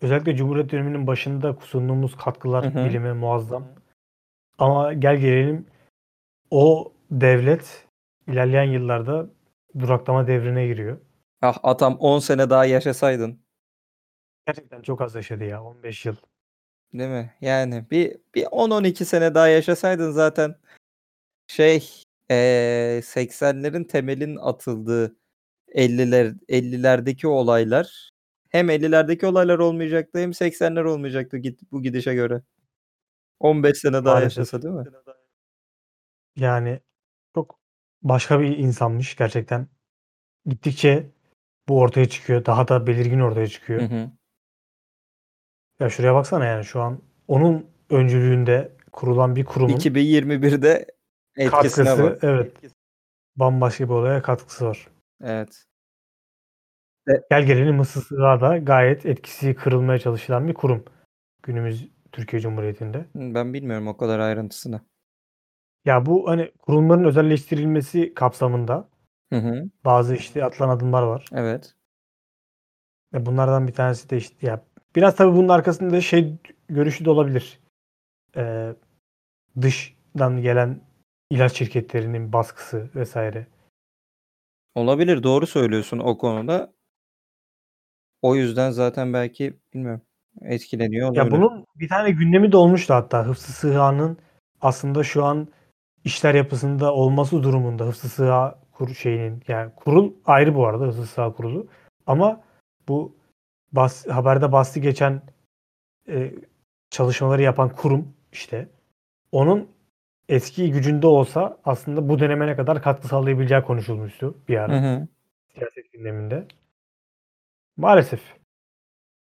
[0.02, 2.86] Özellikle Cumhuriyet döneminin başında sunduğumuz katkılar Hı hı.
[2.86, 3.67] bilime muazzam.
[4.58, 5.65] Ama gel gelelim
[6.52, 7.88] o devlet
[8.28, 9.30] ilerleyen yıllarda
[9.80, 10.97] duraklama devrine giriyor.
[11.41, 13.39] Ah atam 10 sene daha yaşasaydın.
[14.47, 16.15] Gerçekten çok az yaşadı ya 15 yıl.
[16.93, 17.34] Değil mi?
[17.41, 20.56] Yani bir bir 10-12 sene daha yaşasaydın zaten
[21.47, 25.15] şey eee 80'lerin temelin atıldığı
[25.68, 28.12] 50'ler 50'lerdeki olaylar
[28.50, 32.42] hem 50'lerdeki olaylar olmayacaktı hem 80'ler olmayacaktı git bu gidişe göre.
[33.39, 34.38] 15 sene daha Maalesef.
[34.38, 34.86] yaşasa değil mi?
[36.36, 36.80] Yani
[37.36, 37.60] çok
[38.02, 39.68] başka bir insanmış gerçekten.
[40.46, 41.10] Gittikçe
[41.70, 42.46] bu ortaya çıkıyor.
[42.46, 43.82] Daha da belirgin ortaya çıkıyor.
[43.82, 44.10] Hı hı.
[45.80, 50.86] Ya şuraya baksana yani şu an onun öncülüğünde kurulan bir kurumun 2021'de
[51.39, 52.23] etkisine katkısı bak.
[52.23, 52.54] evet
[53.36, 54.88] bambaşka bir olaya katkısı var.
[55.23, 55.65] Evet.
[57.30, 60.86] Gel gelelim Mısır'a da gayet etkisi kırılmaya çalışılan bir kurum.
[61.43, 63.06] Günümüz Türkiye Cumhuriyeti'nde.
[63.15, 64.82] Ben bilmiyorum o kadar ayrıntısını.
[65.86, 68.89] Ya bu hani kurumların özelleştirilmesi kapsamında
[69.34, 69.69] Hı hı.
[69.86, 71.25] bazı işte atılan adımlar var.
[71.34, 71.75] Evet.
[73.13, 77.60] Ve bunlardan bir tanesi de işte ya biraz tabii bunun arkasında şey görüşü de olabilir.
[78.38, 78.73] Ee,
[79.62, 80.82] dıştan gelen
[81.30, 83.48] ilaç şirketlerinin baskısı vesaire.
[84.76, 86.74] Olabilir doğru söylüyorsun o konuda.
[88.22, 90.02] O yüzden zaten belki bilmiyorum
[90.42, 91.32] etkileniyor Ya olabilir.
[91.42, 93.26] bunun bir tane gündemi de olmuştu hatta.
[93.26, 94.18] Hıfzı Sığa'nın
[94.62, 95.48] aslında şu an
[96.04, 101.34] işler yapısında olması durumunda Hıfzı Sığa kur şeyinin yani kurul ayrı bu arada Hıfzı Sığa
[101.34, 101.68] kurulu.
[102.08, 102.42] Ama
[102.88, 103.15] bu
[103.72, 105.22] bas, haberde bahsi geçen
[106.08, 106.34] e,
[106.89, 108.70] çalışmaları yapan kurum işte
[109.32, 109.68] onun
[110.30, 115.08] eski gücünde olsa aslında bu döneme ne kadar katkı sağlayabileceği konuşulmuştu bir Hı ara hı.
[115.56, 116.48] siyaset gündeminde.
[117.78, 118.22] Maalesef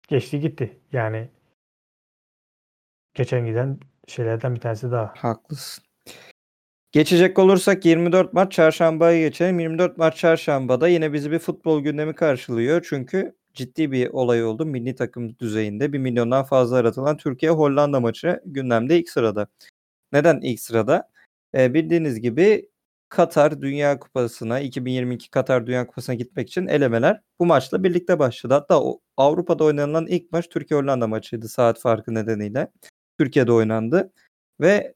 [0.08, 0.78] geçti gitti.
[0.94, 1.30] Yani
[3.14, 5.14] geçen giden şeylerden bir tanesi daha.
[5.18, 5.84] Haklısın.
[6.92, 9.60] Geçecek olursak 24 Mart çarşambaya geçelim.
[9.60, 12.86] 24 Mart çarşambada yine bizi bir futbol gündemi karşılıyor.
[12.90, 14.66] Çünkü ciddi bir olay oldu.
[14.66, 19.48] Milli takım düzeyinde 1 milyondan fazla aratılan Türkiye-Hollanda maçı gündemde ilk sırada.
[20.12, 21.10] Neden ilk sırada?
[21.56, 22.70] Ee, bildiğiniz gibi
[23.10, 28.54] Katar Dünya Kupası'na 2022 Katar Dünya Kupası'na gitmek için elemeler bu maçla birlikte başladı.
[28.54, 32.72] Hatta o Avrupa'da oynanılan ilk maç Türkiye-Hollanda maçıydı saat farkı nedeniyle.
[33.20, 34.14] Türkiye'de oynandı
[34.62, 34.96] ve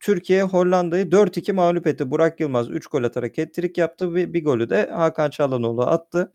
[0.00, 2.10] Türkiye Hollanda'yı 4-2 mağlup etti.
[2.10, 6.32] Burak Yılmaz 3 gol atarak hat-trick yaptı ve bir golü de Hakan Çalhanoğlu attı.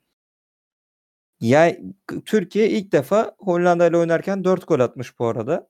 [1.40, 1.94] Yani
[2.26, 5.68] Türkiye ilk defa Hollanda ile oynarken 4 gol atmış bu arada.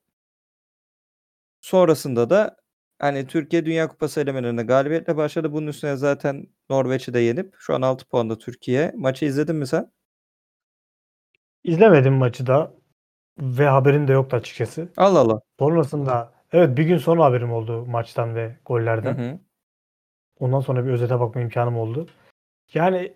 [1.66, 2.56] Sonrasında da
[3.00, 5.54] hani Türkiye Dünya Kupası elemelerine galibiyetle başladı.
[5.54, 8.92] Bunun üstüne zaten Norveç'i de yenip şu an 6 puanda Türkiye.
[8.96, 9.92] Maçı izledin mi sen?
[11.64, 12.74] İzlemedim maçı da
[13.40, 14.90] ve haberim de yoktu açıkçası.
[14.98, 15.42] Allah Allah.
[15.60, 19.18] Sonrasında evet bir gün sonra haberim oldu maçtan ve Hı gollerden.
[19.18, 19.40] hı.
[20.40, 22.08] Ondan sonra bir özete bakma imkanım oldu.
[22.74, 23.14] Yani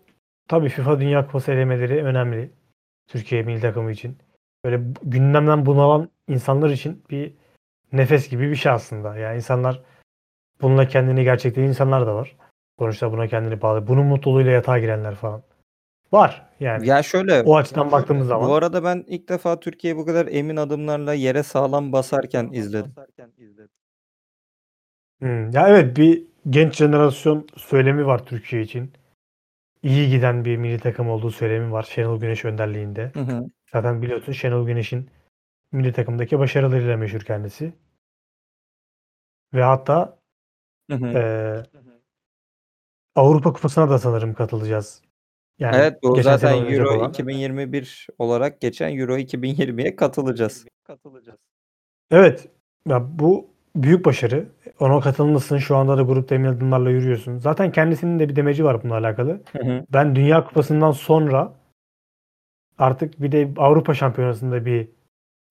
[0.48, 2.52] tabii FIFA Dünya Kupası elemeleri önemli.
[3.08, 4.18] Türkiye milli takımı için.
[4.66, 7.39] Böyle gündemden bunalan insanlar için bir
[7.94, 9.18] nefes gibi bir şey aslında.
[9.18, 9.82] Yani insanlar
[10.62, 12.36] bununla kendini gerçekleyen insanlar da var.
[12.80, 13.88] Sonuçta buna kendini bağlı.
[13.88, 15.44] Bunun mutluluğuyla yatağa girenler falan.
[16.12, 16.88] Var yani.
[16.88, 18.50] Ya şöyle o açıdan baktığımız zaman.
[18.50, 22.94] Bu arada ben ilk defa Türkiye'yi bu kadar emin adımlarla yere sağlam basarken izledim.
[25.20, 28.92] Hmm, Ya evet bir genç jenerasyon söylemi var Türkiye için.
[29.84, 33.12] İyi giden bir milli takım olduğu söylemi var Şenol Güneş önderliğinde.
[33.14, 33.46] Hı hı.
[33.74, 35.10] Zaten biliyorsun Şenol Güneş'in
[35.72, 37.74] milli takımdaki başarılarıyla meşhur kendisi.
[39.54, 40.20] Ve hatta
[40.92, 41.08] Hı hı.
[41.08, 41.64] eee,
[43.16, 45.02] Avrupa Kupası'na da sanırım katılacağız.
[45.60, 47.10] Yani Evet bu geçen zaten Euro olan.
[47.10, 50.66] 2021 olarak geçen Euro 2020'ye katılacağız.
[52.12, 52.48] Evet.
[52.88, 54.50] Ya bu büyük başarı.
[54.80, 55.58] Ona katılmışsın.
[55.58, 57.38] Şu anda da grupta emin adımlarla yürüyorsun.
[57.38, 59.42] Zaten kendisinin de bir demeci var bununla alakalı.
[59.52, 59.86] Hı hı.
[59.94, 61.54] Ben Dünya Kupası'ndan sonra
[62.78, 64.90] artık bir de Avrupa Şampiyonası'nda bir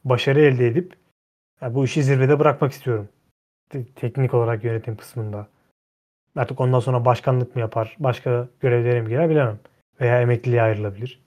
[0.09, 0.97] başarı elde edip
[1.61, 3.09] ya bu işi zirvede bırakmak istiyorum.
[3.71, 5.49] Te- Teknik olarak yönetim kısmında.
[6.37, 9.59] Artık ondan sonra başkanlık mı yapar, başka görevlere mi girer bilemem.
[10.01, 11.23] Veya emekliliğe ayrılabilir.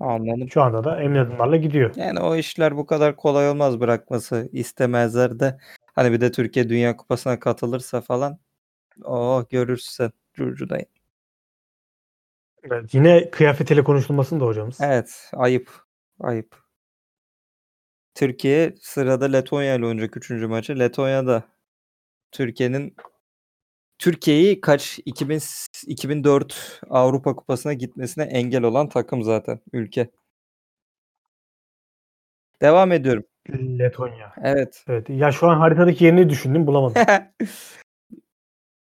[0.00, 0.50] Anladım.
[0.50, 1.94] Şu anda da emin adımlarla gidiyor.
[1.96, 4.48] Yani o işler bu kadar kolay olmaz bırakması.
[4.52, 5.58] istemezler de.
[5.94, 8.38] Hani bir de Türkiye Dünya Kupası'na katılırsa falan.
[9.04, 10.86] O görürsen Curcunayı.
[12.62, 14.80] Evet, yine kıyafetiyle konuşulmasın da hocamız.
[14.80, 15.70] Evet ayıp.
[16.20, 16.67] Ayıp.
[18.18, 20.30] Türkiye sırada Letonya ile oynayacak 3.
[20.30, 20.78] maçı.
[20.78, 21.42] Letonya'da
[22.32, 22.96] Türkiye'nin
[23.98, 25.40] Türkiye'yi kaç 2000
[25.86, 30.10] 2004 Avrupa Kupası'na gitmesine engel olan takım zaten ülke.
[32.62, 33.24] Devam ediyorum.
[33.50, 34.32] Letonya.
[34.42, 34.84] Evet.
[34.88, 35.10] Evet.
[35.10, 37.02] Ya şu an haritadaki yerini düşündüm bulamadım.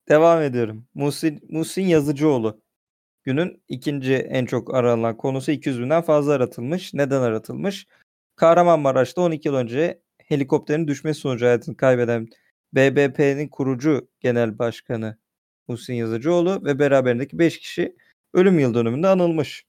[0.09, 0.87] Devam ediyorum.
[0.95, 2.61] Muhsin, Muhsin Yazıcıoğlu.
[3.25, 6.95] Günün ikinci en çok aranan konusu 200 binden fazla aratılmış.
[6.95, 7.87] Neden aratılmış?
[8.37, 12.29] Kahramanmaraş'ta 12 yıl önce helikopterin düşmesi sonucu hayatını kaybeden
[12.73, 15.19] BBP'nin kurucu genel başkanı
[15.69, 17.97] Muhsin Yazıcıoğlu ve beraberindeki 5 kişi
[18.35, 19.67] ölüm yıl dönümünde anılmış.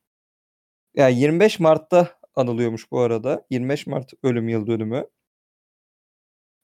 [0.96, 3.46] Yani 25 Mart'ta anılıyormuş bu arada.
[3.50, 5.06] 25 Mart ölüm yıl dönümü.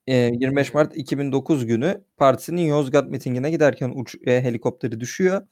[0.06, 5.46] Ee, 25 Mart 2009 günü partisinin Yozgat mitingine giderken uç, e, helikopteri düşüyor.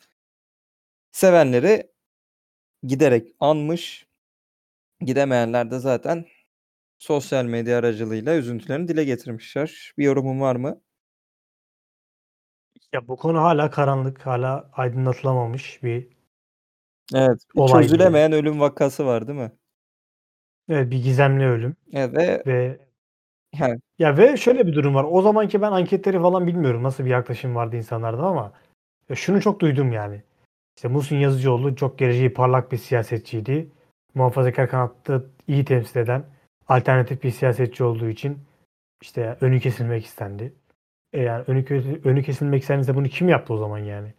[1.12, 1.90] Sevenleri
[2.82, 4.06] giderek anmış.
[5.00, 6.26] Gidemeyenler de zaten
[7.02, 9.92] sosyal medya aracılığıyla üzüntülerini dile getirmişler.
[9.98, 10.80] Bir yorumun var mı?
[12.92, 16.08] Ya bu konu hala karanlık, hala aydınlatılamamış bir
[17.14, 17.38] Evet.
[17.54, 17.92] bir Olay gibi.
[17.92, 19.52] çözülemeyen ölüm vakası var değil mi?
[20.68, 22.78] evet, bir gizemli ölüm Evet ve ve
[23.58, 25.06] yani ya ve şöyle bir durum var.
[25.10, 28.52] O zamanki ben anketleri falan bilmiyorum nasıl bir yaklaşım vardı insanlarda ama
[29.08, 30.22] ya şunu çok duydum yani.
[30.76, 33.68] İşte Muhsin Yazıcıoğlu çok geleceği parlak bir siyasetçiydi.
[34.14, 36.24] Muhafazakar kanatta iyi temsil eden
[36.72, 38.38] alternatif bir siyasetçi olduğu için
[39.02, 40.54] işte önü kesilmek istendi.
[41.12, 41.64] E yani önü,
[42.04, 44.14] önü kesilmek istenirse bunu kim yaptı o zaman yani?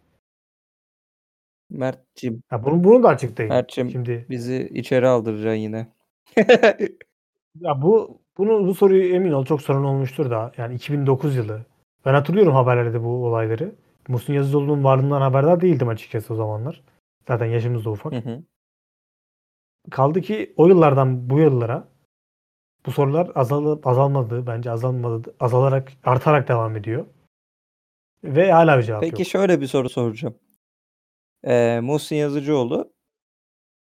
[1.70, 3.52] Mert'cim, Ya bunu, bunu da açıklayın.
[3.52, 5.86] Mert'cim Şimdi bizi içeri aldıracaksın yine.
[7.60, 11.66] ya bu bunu bu soruyu emin ol çok sorun olmuştur da yani 2009 yılı.
[12.04, 13.74] Ben hatırlıyorum haberlerde bu olayları.
[14.08, 16.82] Muhsin Yazıcıoğlu'nun varlığından haberdar değildim açıkçası o zamanlar.
[17.28, 18.12] Zaten yaşımız da ufak.
[18.12, 18.42] Hı hı.
[19.90, 21.88] Kaldı ki o yıllardan bu yıllara
[22.86, 27.06] bu sorular azalıp azalmadı bence azalmadı azalarak artarak devam ediyor.
[28.24, 29.28] Ve hala bir cevap Peki yok.
[29.28, 30.38] şöyle bir soru soracağım.
[31.44, 32.92] Ee, Muhsin Yazıcıoğlu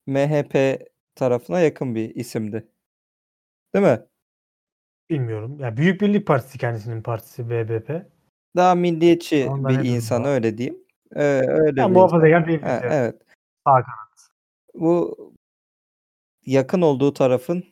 [0.07, 0.79] MHP
[1.15, 2.69] tarafına yakın bir isimdi.
[3.75, 4.01] Değil mi?
[5.11, 5.61] Bilmiyorum.
[5.61, 8.07] Ya Büyük Birlik Partisi kendisinin partisi BBP.
[8.57, 10.29] Daha milliyetçi Onda bir insan var?
[10.29, 10.85] öyle diyeyim.
[11.15, 13.23] Ee, öyle Ya bir muhafazakar değil Ha, evet.
[13.67, 14.29] Sağ kanat.
[14.75, 15.17] Bu
[16.47, 17.65] yakın olduğu tarafın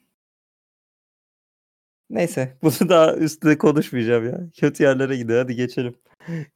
[2.11, 4.41] neyse bunu daha üstüne konuşmayacağım ya.
[4.57, 5.39] Kötü yerlere gidiyor.
[5.43, 5.95] Hadi geçelim.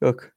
[0.01, 0.29] Yok.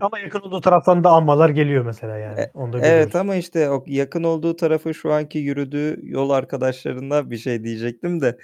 [0.00, 2.40] Ama yakın olduğu taraftan da anmalar geliyor mesela yani.
[2.40, 7.30] E- Onu da Evet ama işte o yakın olduğu tarafı şu anki yürüdüğü yol arkadaşlarına
[7.30, 8.38] bir şey diyecektim de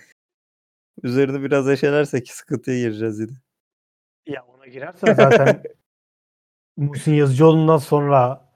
[1.02, 3.32] üzerini biraz eşelersek sıkıntıya gireceğiz yine.
[4.26, 5.62] Ya ona girersen zaten
[6.76, 8.48] Muhsin Yazıcıoğlu'ndan sonra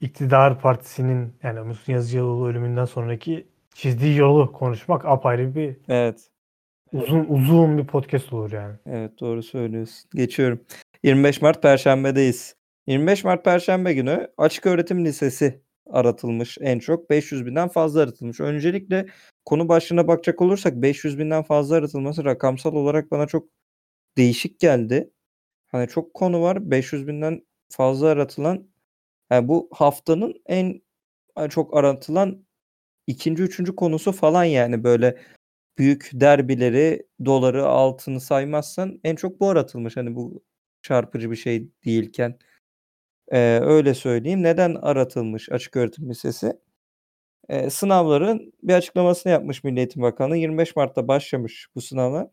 [0.00, 6.28] iktidar partisinin yani Muhsin Yazıcıoğlu ölümünden sonraki çizdiği yolu konuşmak apayrı bir Evet.
[6.92, 8.74] Uzun uzun bir podcast olur yani.
[8.86, 10.10] Evet doğru söylüyorsun.
[10.14, 10.60] Geçiyorum.
[11.02, 12.56] 25 Mart Perşembe'deyiz.
[12.86, 17.10] 25 Mart Perşembe günü Açık Öğretim Lisesi aratılmış en çok.
[17.10, 18.40] 500 binden fazla aratılmış.
[18.40, 19.06] Öncelikle
[19.44, 23.48] konu başlığına bakacak olursak 500 binden fazla aratılması rakamsal olarak bana çok
[24.16, 25.10] değişik geldi.
[25.68, 26.70] Hani çok konu var.
[26.70, 28.68] 500 binden fazla aratılan
[29.30, 30.82] yani bu haftanın en
[31.48, 32.46] çok aratılan
[33.06, 35.18] ikinci, üçüncü konusu falan yani böyle
[35.78, 39.96] büyük derbileri, doları, altını saymazsan en çok bu aratılmış.
[39.96, 40.44] Hani bu
[40.82, 42.38] çarpıcı bir şey değilken.
[43.32, 44.42] Ee, öyle söyleyeyim.
[44.42, 46.52] Neden aratılmış açık öğretim lisesi?
[47.48, 50.36] Ee, sınavların bir açıklamasını yapmış Milli Eğitim Bakanlığı.
[50.36, 52.32] 25 Mart'ta başlamış bu sınava.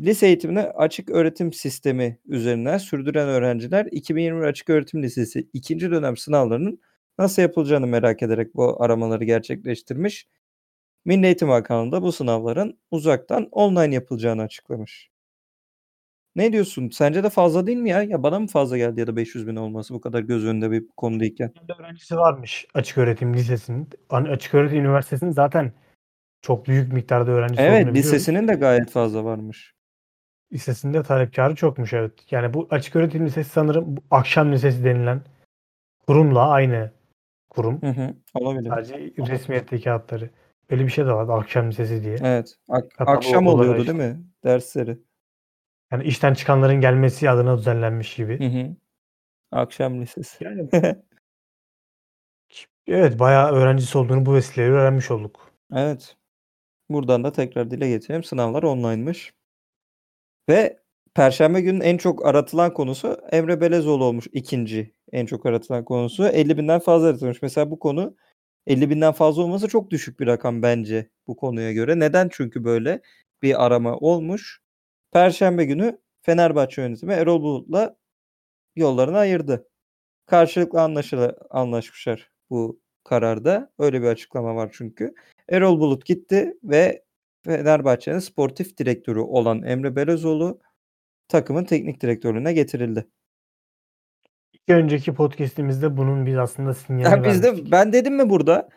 [0.00, 6.80] Lise eğitimini açık öğretim sistemi üzerinden sürdüren öğrenciler 2021 Açık Öğretim Lisesi ikinci dönem sınavlarının
[7.18, 10.28] nasıl yapılacağını merak ederek bu aramaları gerçekleştirmiş.
[11.04, 15.10] Milli Eğitim Bakanlığı da bu sınavların uzaktan online yapılacağını açıklamış.
[16.36, 16.88] Ne diyorsun?
[16.90, 18.02] Sence de fazla değil mi ya?
[18.02, 20.88] Ya bana mı fazla geldi ya da 500 bin olması bu kadar göz önünde bir
[20.96, 21.52] konu değilken?
[21.78, 23.88] Öğrencisi varmış açık öğretim lisesinin.
[24.08, 25.72] Hani Açık öğretim üniversitesinin zaten
[26.42, 28.12] çok büyük miktarda öğrencisi Evet olduğunu biliyoruz.
[28.12, 29.74] lisesinin de gayet fazla varmış.
[30.52, 32.12] Lisesinde talepkarı çokmuş evet.
[32.30, 35.22] Yani bu açık öğretim lisesi sanırım bu akşam lisesi denilen
[36.06, 36.92] kurumla aynı
[37.50, 37.82] kurum.
[37.82, 38.68] Hı hı, olabilir.
[38.68, 40.30] Sadece resmiyetteki adları.
[40.70, 42.16] Öyle bir şey de vardı akşam lisesi diye.
[42.22, 42.56] Evet.
[42.68, 44.24] ak- Hatta akşam oluyordu işte- değil mi?
[44.44, 44.98] Dersleri.
[45.92, 48.38] Yani işten çıkanların gelmesi adına düzenlenmiş gibi.
[48.40, 48.76] Hı hı.
[49.52, 50.44] Akşam lisesi.
[50.44, 50.68] Yani
[52.86, 55.50] evet bayağı öğrencisi olduğunu bu vesileyle öğrenmiş olduk.
[55.74, 56.16] Evet.
[56.90, 58.24] Buradan da tekrar dile getireyim.
[58.24, 59.34] Sınavlar online'mış.
[60.48, 60.80] Ve
[61.14, 64.26] Perşembe günün en çok aratılan konusu Emre Belezoğlu olmuş.
[64.32, 66.26] ikinci en çok aratılan konusu.
[66.26, 67.42] 50 binden fazla aratılmış.
[67.42, 68.16] Mesela bu konu
[68.66, 71.98] 50 binden fazla olması çok düşük bir rakam bence bu konuya göre.
[71.98, 72.28] Neden?
[72.32, 73.02] Çünkü böyle
[73.42, 74.60] bir arama olmuş.
[75.12, 77.96] Perşembe günü Fenerbahçe yönetimi Erol Bulut'la
[78.76, 79.68] yollarını ayırdı.
[80.26, 83.72] Karşılıklı anlaşıla, anlaşmışlar bu kararda.
[83.78, 85.14] Öyle bir açıklama var çünkü.
[85.48, 87.04] Erol Bulut gitti ve
[87.44, 90.60] Fenerbahçe'nin sportif direktörü olan Emre Belözoğlu
[91.28, 93.08] takımın teknik direktörlüğüne getirildi.
[94.68, 98.68] Bir önceki podcast'imizde bunun biz aslında sinyalini Ya biz de ben dedim mi burada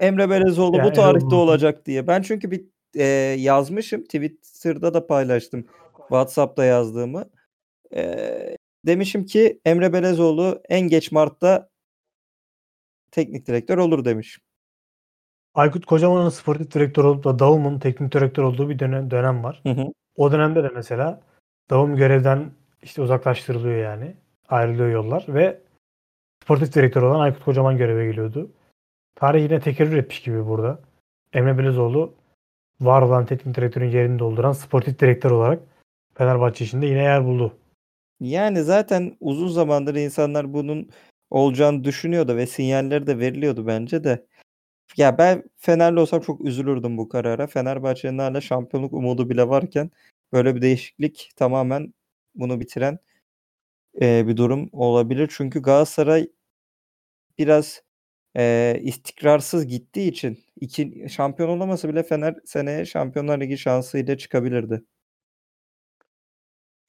[0.00, 2.06] Emre Belezoğlu Ya bu Erol tarihte Bulut'un- olacak diye.
[2.06, 2.64] Ben çünkü bir
[2.96, 3.04] e,
[3.38, 4.04] yazmışım.
[4.04, 5.66] Twitter'da da paylaştım.
[5.98, 7.30] WhatsApp'ta yazdığımı.
[7.94, 11.70] E, demişim ki Emre Belezoğlu en geç Mart'ta
[13.10, 14.42] teknik direktör olur demişim.
[15.54, 19.60] Aykut Kocaman'ın sportif direktör olup da Davum'un teknik direktör olduğu bir dönem, dönem var.
[19.62, 19.84] Hı hı.
[20.16, 21.20] O dönemde de mesela
[21.70, 22.50] Davum görevden
[22.82, 24.16] işte uzaklaştırılıyor yani.
[24.50, 25.60] Ayrılıyor yollar ve
[26.44, 28.50] sportif direktör olan Aykut Kocaman göreve geliyordu.
[29.14, 30.80] Tarih yine tekerrür etmiş gibi burada.
[31.32, 32.14] Emre Belezoğlu
[32.80, 35.62] var olan teknik direktörün yerini dolduran sportif direktör olarak
[36.14, 37.58] Fenerbahçe içinde yine yer buldu.
[38.20, 40.90] Yani zaten uzun zamandır insanlar bunun
[41.30, 44.26] olacağını düşünüyordu ve sinyalleri de veriliyordu bence de.
[44.96, 47.46] Ya ben Fenerli olsam çok üzülürdüm bu karara.
[47.46, 49.90] Fenerbahçe'nin hala şampiyonluk umudu bile varken
[50.32, 51.94] böyle bir değişiklik tamamen
[52.34, 52.98] bunu bitiren
[53.94, 55.30] bir durum olabilir.
[55.36, 56.28] Çünkü Galatasaray
[57.38, 57.82] biraz
[58.36, 64.84] eee, istikrarsız gittiği için iki şampiyon olamasa bile Fener seneye Şampiyonlar Ligi şansıyla çıkabilirdi.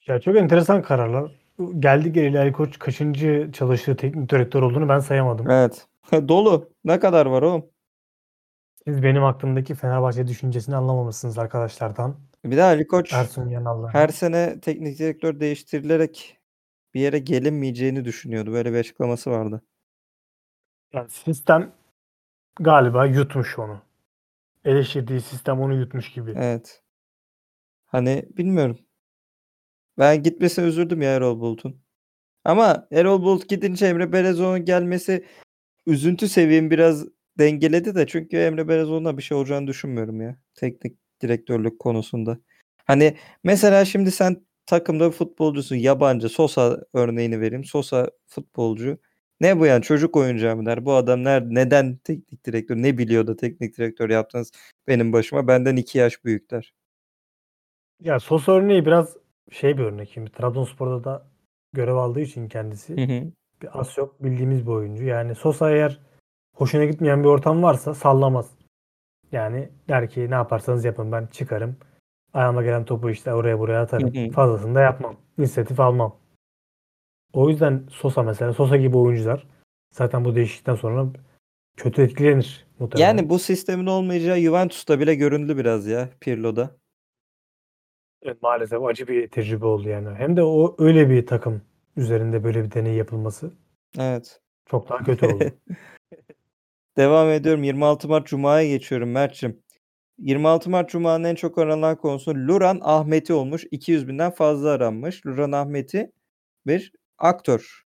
[0.08, 1.32] Ya çok enteresan kararlar.
[1.80, 5.50] Geldi geleli Ali Koç kaçıncı çalıştığı teknik direktör olduğunu ben sayamadım.
[5.50, 5.88] Evet.
[6.28, 6.70] Dolu.
[6.84, 7.66] Ne kadar var oğlum?
[8.88, 12.16] Siz benim aklımdaki Fenerbahçe düşüncesini anlamamışsınız arkadaşlardan.
[12.46, 13.54] Bir de Ali Koç Ersun
[13.92, 16.40] her sene teknik direktör değiştirilerek
[16.93, 18.51] bir yere gelinmeyeceğini düşünüyordu.
[18.51, 19.63] Böyle bir açıklaması vardı.
[20.93, 21.73] Yani sistem
[22.60, 23.82] galiba yutmuş onu.
[24.65, 26.34] Eleştirdiği sistem onu yutmuş gibi.
[26.38, 26.84] Evet.
[27.86, 28.80] Hani bilmiyorum.
[29.97, 31.82] Ben gitmesine üzüldüm ya Erol Bulut'un.
[32.45, 35.25] Ama Erol Bulut gidince Emre Belezoğlu'nun gelmesi
[35.86, 37.06] üzüntü seviyemi biraz
[37.39, 40.38] dengeledi de çünkü Emre Belezoğlu'na bir şey olacağını düşünmüyorum ya.
[40.56, 42.38] Teknik direktörlük konusunda.
[42.86, 47.65] Hani mesela şimdi sen takımda bir futbolcusun yabancı Sosa örneğini vereyim.
[47.65, 48.97] Sosa futbolcu.
[49.41, 50.86] Ne bu yani çocuk oyuncağı mı der?
[50.86, 52.76] Bu adam nerede, neden teknik direktör?
[52.76, 54.52] Ne biliyor da teknik direktör yaptınız
[54.88, 55.47] benim başıma?
[55.47, 56.74] Benden iki yaş büyükler.
[58.00, 59.17] Ya Sosa örneği biraz
[59.52, 60.12] şey bir örnek.
[60.13, 61.28] Şimdi Trabzonspor'da da
[61.74, 63.32] görev aldığı için kendisi Hı hı.
[63.62, 65.06] bir az çok bildiğimiz bir oyuncu.
[65.06, 66.00] Yani Sosa eğer
[66.56, 68.52] hoşuna gitmeyen bir ortam varsa sallamaz.
[69.32, 71.76] Yani der ki ne yaparsanız yapın ben çıkarım.
[72.34, 74.15] Ayağıma gelen topu işte oraya buraya atarım.
[74.15, 74.32] Hı hı.
[74.32, 75.15] Fazlasını da yapmam.
[75.38, 76.15] İnisiyatif almam.
[77.34, 79.48] O yüzden Sosa mesela Sosa gibi oyuncular
[79.91, 81.08] zaten bu değişiklikten sonra
[81.78, 83.08] kötü etkilenir muhtemelen.
[83.08, 86.76] Yani bu sistemin olmayacağı Juventus'ta bile göründü biraz ya Pirlo'da.
[88.22, 90.10] Evet, maalesef acı bir tecrübe oldu yani.
[90.17, 91.62] Hem de o öyle bir takım
[91.98, 93.52] üzerinde böyle bir deney yapılması
[94.00, 94.41] Evet.
[94.65, 95.44] çok daha kötü oldu.
[96.98, 97.63] Devam ediyorum.
[97.63, 99.61] 26 Mart Cuma'ya geçiyorum Mert'cim.
[100.22, 103.66] 26 Mart Cuma'nın en çok aranan konusu Luran Ahmeti olmuş.
[103.72, 105.26] 200 binden fazla aranmış.
[105.26, 106.12] Luran Ahmeti
[106.68, 107.84] bir aktör.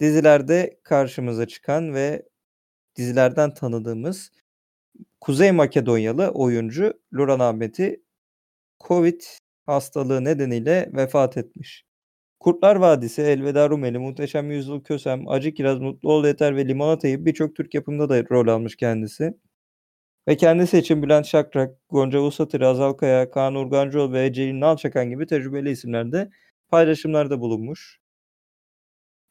[0.00, 2.22] Dizilerde karşımıza çıkan ve
[2.96, 4.30] dizilerden tanıdığımız
[5.20, 8.02] Kuzey Makedonyalı oyuncu Luran Ahmeti
[8.88, 9.22] Covid
[9.66, 11.84] hastalığı nedeniyle vefat etmiş.
[12.40, 17.26] Kurtlar Vadisi, Elveda Rumeli, Muhteşem Yüzyıl Kösem, Acı Kiraz, Mutlu Ol Yeter ve Limonata gibi
[17.26, 19.34] birçok Türk yapımında da rol almış kendisi.
[20.28, 25.26] Ve kendisi için Bülent Şakrak, Gonca Vuslatır, Azal Kaya, Kaan Urgancıoğlu ve Celil Nalçakan gibi
[25.26, 26.30] tecrübeli isimlerde
[26.68, 28.00] paylaşımlarda bulunmuş.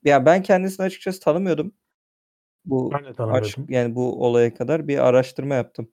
[0.03, 1.73] Ya ben kendisini açıkçası tanımıyordum.
[2.65, 3.65] Bu Ben de aç, tanımıyordum.
[3.69, 5.91] yani bu olaya kadar bir araştırma yaptım.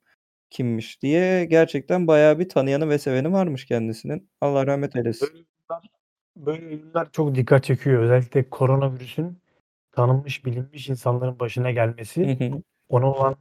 [0.50, 1.44] Kimmiş diye.
[1.44, 4.30] Gerçekten bayağı bir tanıyanı ve seveni varmış kendisinin.
[4.40, 5.46] Allah rahmet eylesin.
[6.36, 8.02] Böyle ölümler çok dikkat çekiyor.
[8.02, 9.38] Özellikle koronavirüsün
[9.92, 12.62] tanınmış, bilinmiş insanların başına Hı gelmesi hı.
[12.88, 13.36] ona olan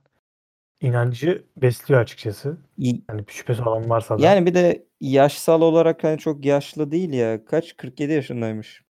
[0.81, 2.57] inancı besliyor açıkçası.
[2.77, 4.23] Yani şüphesi olan varsa da.
[4.23, 7.45] Yani bir de yaşsal olarak hani çok yaşlı değil ya.
[7.45, 7.77] Kaç?
[7.77, 8.83] 47 yaşındaymış.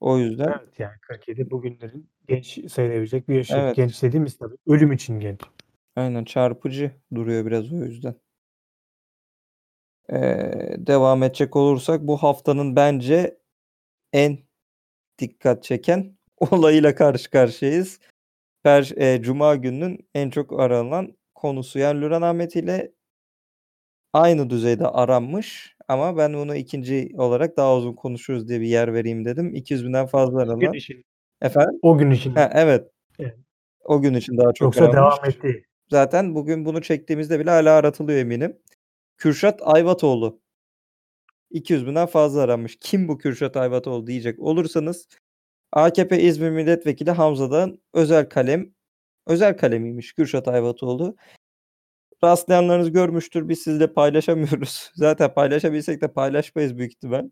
[0.00, 3.54] O yüzden Evet yani 47 bugünlerin genç sayılabilecek bir yaşı.
[3.56, 3.76] Evet.
[3.76, 5.40] Genç dediğimiz tabii ölüm için genç.
[5.96, 8.14] aynen çarpıcı duruyor biraz o yüzden.
[10.12, 13.38] Ee, devam edecek olursak bu haftanın bence
[14.12, 14.38] en
[15.18, 18.00] dikkat çeken olayıyla karşı karşıyayız.
[18.62, 21.78] Per, e, Cuma gününün en çok aranan konusu.
[21.78, 22.92] Yani Lüran Ahmet ile
[24.12, 29.24] aynı düzeyde aranmış ama ben bunu ikinci olarak daha uzun konuşuruz diye bir yer vereyim
[29.24, 29.54] dedim.
[29.54, 30.74] 200 binden fazla O gün aranan.
[30.74, 31.04] için,
[31.42, 31.78] Efendim?
[31.82, 32.34] o gün için.
[32.34, 32.88] Ha, evet.
[33.18, 33.36] Evet.
[33.84, 34.96] O gün için daha çok Yoksa aranmış.
[34.96, 35.64] devam etti.
[35.90, 38.58] Zaten bugün bunu çektiğimizde bile hala aratılıyor eminim.
[39.18, 40.40] Kürşat Ayvatoğlu.
[41.50, 42.78] 200 binden fazla aranmış.
[42.80, 45.08] Kim bu Kürşat Ayvatoğlu diyecek olursanız
[45.72, 48.70] AKP İzmir Milletvekili Hamza'dan özel kalem
[49.26, 51.16] özel kalemiymiş Kürşat Ayvatoğlu.
[52.24, 53.48] Rastlayanlarınız görmüştür.
[53.48, 54.90] Biz sizle paylaşamıyoruz.
[54.96, 57.30] Zaten paylaşabilsek de paylaşmayız büyük ihtimal.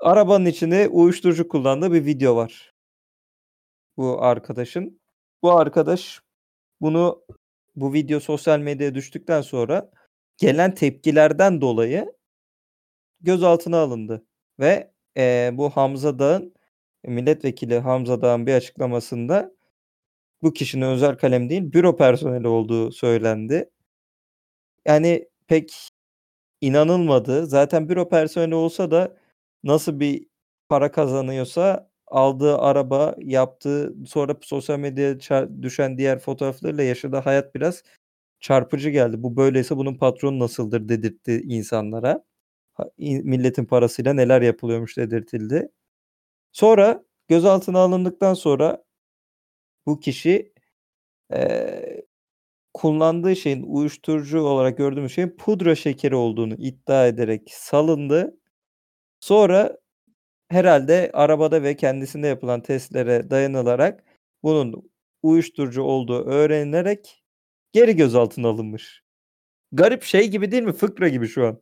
[0.00, 2.74] arabanın içine uyuşturucu kullandığı bir video var.
[3.96, 5.00] Bu arkadaşın.
[5.42, 6.20] Bu arkadaş
[6.80, 7.24] bunu
[7.76, 9.90] bu video sosyal medyaya düştükten sonra
[10.38, 12.12] gelen tepkilerden dolayı
[13.20, 14.26] gözaltına alındı.
[14.60, 16.54] Ve eee, bu Hamza Dağ'ın
[17.04, 19.52] milletvekili Hamza Dağ'ın bir açıklamasında
[20.42, 23.70] bu kişinin özel kalem değil büro personeli olduğu söylendi.
[24.86, 25.90] Yani pek
[26.60, 27.46] inanılmadı.
[27.46, 29.16] Zaten büro personeli olsa da
[29.64, 30.26] nasıl bir
[30.68, 35.18] para kazanıyorsa aldığı araba, yaptığı sonra sosyal medyaya
[35.62, 37.82] düşen diğer fotoğraflarıyla yaşadığı hayat biraz
[38.40, 39.22] çarpıcı geldi.
[39.22, 42.24] Bu böyleyse bunun patronu nasıldır dedirtti insanlara.
[42.98, 45.70] Milletin parasıyla neler yapılıyormuş dedirtildi.
[46.52, 48.84] Sonra gözaltına alındıktan sonra
[49.86, 50.52] bu kişi
[51.32, 52.06] eee,
[52.74, 58.38] kullandığı şeyin uyuşturucu olarak gördüğümüz şeyin pudra şekeri olduğunu iddia ederek salındı.
[59.20, 59.78] Sonra
[60.50, 64.04] herhalde arabada ve kendisinde yapılan testlere dayanılarak
[64.44, 64.90] bunun
[65.22, 67.24] uyuşturucu olduğu öğrenilerek
[67.72, 69.02] geri gözaltına alınmış.
[69.72, 70.72] Garip şey gibi değil mi?
[70.72, 71.60] Fıkra gibi şu an.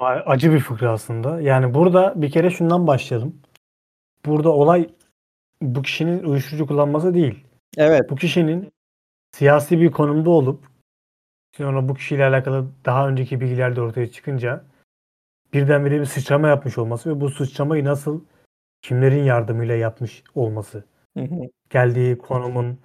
[0.00, 1.40] Acı bir fıkra aslında.
[1.40, 3.40] Yani burada bir kere şundan başlayalım.
[4.26, 4.90] Burada olay
[5.62, 7.44] bu kişinin uyuşturucu kullanması değil.
[7.76, 8.10] Evet.
[8.10, 8.72] Bu kişinin
[9.32, 10.64] siyasi bir konumda olup
[11.56, 14.64] sonra bu kişiyle alakalı daha önceki bilgiler de ortaya çıkınca
[15.52, 18.20] birdenbire bir sıçrama yapmış olması ve bu sıçramayı nasıl
[18.82, 20.84] kimlerin yardımıyla yapmış olması.
[21.16, 21.40] Hı hı.
[21.70, 22.78] Geldiği konumun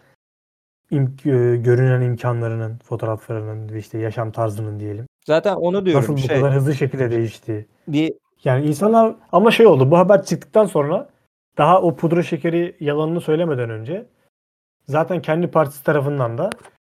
[0.91, 5.05] im- e, görünen imkanlarının, fotoğraflarının ve işte yaşam tarzının diyelim.
[5.25, 6.01] Zaten onu diyorum.
[6.01, 7.65] Nasıl bu şey, kadar hızlı şekilde değişti.
[7.87, 8.13] bir
[8.43, 11.09] Yani insanlar ama şey oldu bu haber çıktıktan sonra
[11.57, 14.05] daha o pudra şekeri yalanını söylemeden önce
[14.85, 16.49] zaten kendi partisi tarafından da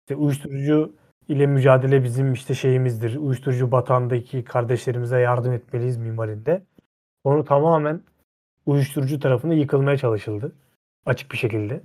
[0.04, 0.92] işte uyuşturucu
[1.28, 3.16] ile mücadele bizim işte şeyimizdir.
[3.16, 6.62] Uyuşturucu batağındaki kardeşlerimize yardım etmeliyiz minvalinde.
[7.24, 8.00] Onu tamamen
[8.66, 10.52] uyuşturucu tarafında yıkılmaya çalışıldı.
[11.06, 11.80] Açık bir şekilde.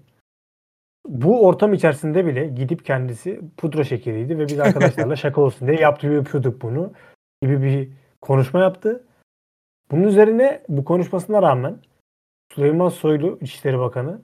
[1.08, 6.08] Bu ortam içerisinde bile gidip kendisi pudra şekeriydi ve biz arkadaşlarla şaka olsun diye yaptığı
[6.08, 6.93] yapıyorduk bunu
[7.41, 7.89] gibi bir
[8.22, 9.03] konuşma yaptı.
[9.91, 11.78] Bunun üzerine bu konuşmasına rağmen
[12.53, 14.22] Süleyman Soylu İçişleri Bakanı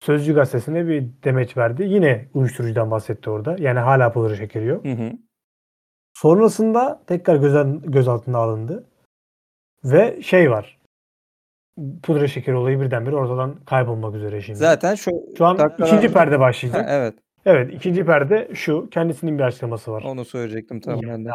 [0.00, 1.82] Sözcü gazetesine bir demeç verdi.
[1.82, 3.56] Yine uyuşturucudan bahsetti orada.
[3.58, 4.84] Yani hala pudra şekeri yok.
[4.84, 5.12] hı hı.
[6.14, 8.84] Sonrasında tekrar göz, gözaltına alındı.
[9.84, 10.79] Ve şey var.
[12.02, 14.58] Pudra şekeri olayı birdenbire ortadan kaybolmak üzere şimdi.
[14.58, 16.86] Zaten şu Şu an dakikalar- ikinci perde Ha, başlayacak.
[16.88, 17.14] evet.
[17.46, 18.90] Evet ikinci perde şu.
[18.90, 20.02] Kendisinin bir açıklaması var.
[20.02, 21.30] Onu söyleyecektim tam ben de.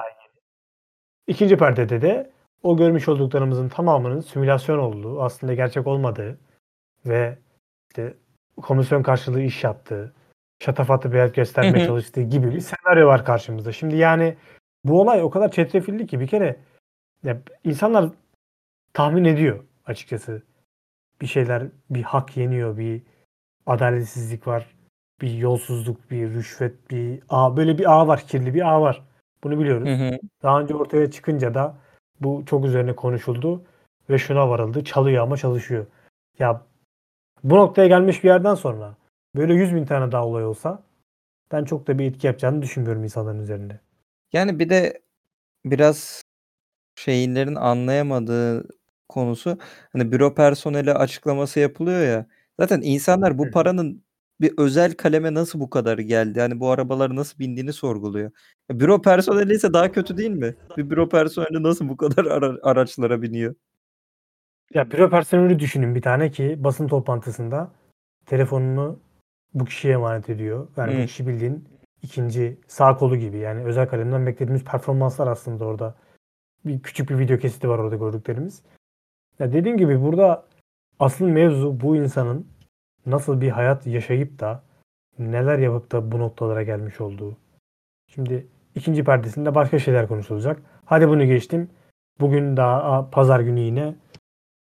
[1.28, 2.30] İkinci perdede de
[2.64, 6.38] o görmüş olduklarımızın tamamının simülasyon olduğu, aslında gerçek olmadığı
[7.06, 7.38] ve
[7.91, 8.14] işte
[8.62, 10.14] komisyon karşılığı iş yaptığı,
[10.64, 13.72] şatafatlı bir göstermeye çalıştığı gibi bir senaryo var karşımızda.
[13.72, 14.36] Şimdi yani
[14.84, 16.56] bu olay o kadar çetrefilli ki bir kere
[17.24, 18.10] ya insanlar
[18.93, 20.41] tahmin ediyor açıkçası.
[21.21, 23.01] Bir şeyler, bir hak yeniyor, bir
[23.65, 24.75] adaletsizlik var,
[25.21, 29.03] bir yolsuzluk, bir rüşvet, bir ağ, böyle bir ağ var, kirli bir ağ var.
[29.43, 29.88] Bunu biliyoruz.
[29.89, 30.19] Hı hı.
[30.43, 31.77] Daha önce ortaya çıkınca da
[32.21, 33.63] bu çok üzerine konuşuldu
[34.09, 34.83] ve şuna varıldı.
[34.83, 35.86] Çalıyor ama çalışıyor.
[36.39, 36.61] Ya
[37.43, 38.95] bu noktaya gelmiş bir yerden sonra
[39.36, 40.83] böyle 100 bin tane daha olay olsa
[41.51, 43.79] ben çok da bir etki yapacağını düşünmüyorum insanların üzerinde.
[44.33, 45.01] Yani bir de
[45.65, 46.21] biraz
[46.95, 48.67] şeylerin anlayamadığı
[49.10, 49.58] konusu
[49.93, 52.26] hani büro personeli açıklaması yapılıyor ya.
[52.60, 53.51] Zaten insanlar bu hı.
[53.51, 54.03] paranın
[54.41, 56.39] bir özel kaleme nasıl bu kadar geldi?
[56.39, 58.32] Yani bu arabaları nasıl bindiğini sorguluyor.
[58.70, 60.56] Ya büro personeli ise daha kötü değil mi?
[60.78, 63.56] Bir büro personeli nasıl bu kadar ara- araçlara biniyor?
[64.74, 67.72] Ya büro personeli düşünün bir tane ki basın toplantısında
[68.26, 68.99] telefonunu
[69.53, 70.68] bu kişiye emanet ediyor.
[70.78, 71.01] Yani Hı.
[71.03, 71.68] bu kişi bildiğin
[72.01, 73.38] ikinci sağ kolu gibi.
[73.38, 75.95] Yani özel kalemden beklediğimiz performanslar aslında orada.
[76.66, 78.64] Bir küçük bir video kesiti var orada gördüklerimiz.
[79.39, 80.45] Ya dediğim gibi burada
[80.99, 82.47] asıl mevzu bu insanın
[83.05, 84.63] nasıl bir hayat yaşayıp da
[85.19, 87.38] neler yapıp da bu noktalara gelmiş olduğu.
[88.07, 90.61] Şimdi ikinci perdesinde başka şeyler konuşulacak.
[90.86, 91.69] Hadi bunu geçtim.
[92.19, 93.95] Bugün daha pazar günü yine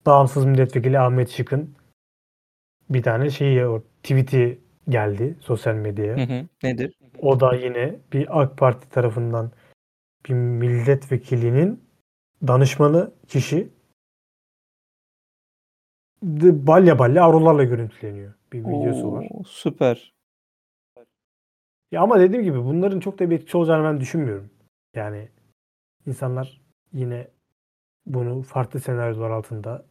[0.05, 1.75] bağımsız milletvekili Ahmet Şık'ın
[2.89, 4.59] bir tane şeyi tweet'i
[4.89, 6.17] geldi sosyal medyaya.
[6.17, 6.47] Hı hı.
[6.63, 6.97] Nedir?
[7.21, 9.51] O da yine bir AK Parti tarafından
[10.25, 11.83] bir milletvekilinin
[12.47, 13.69] danışmanı kişi
[16.21, 18.33] balya balya avrolarla görüntüleniyor.
[18.53, 19.27] Bir videosu var.
[19.31, 20.13] Oo, süper.
[21.91, 24.49] Ya ama dediğim gibi bunların çok da bir etkisi olacağını ben düşünmüyorum.
[24.95, 25.29] Yani
[26.05, 26.61] insanlar
[26.93, 27.27] yine
[28.05, 29.85] bunu farklı senaryolar altında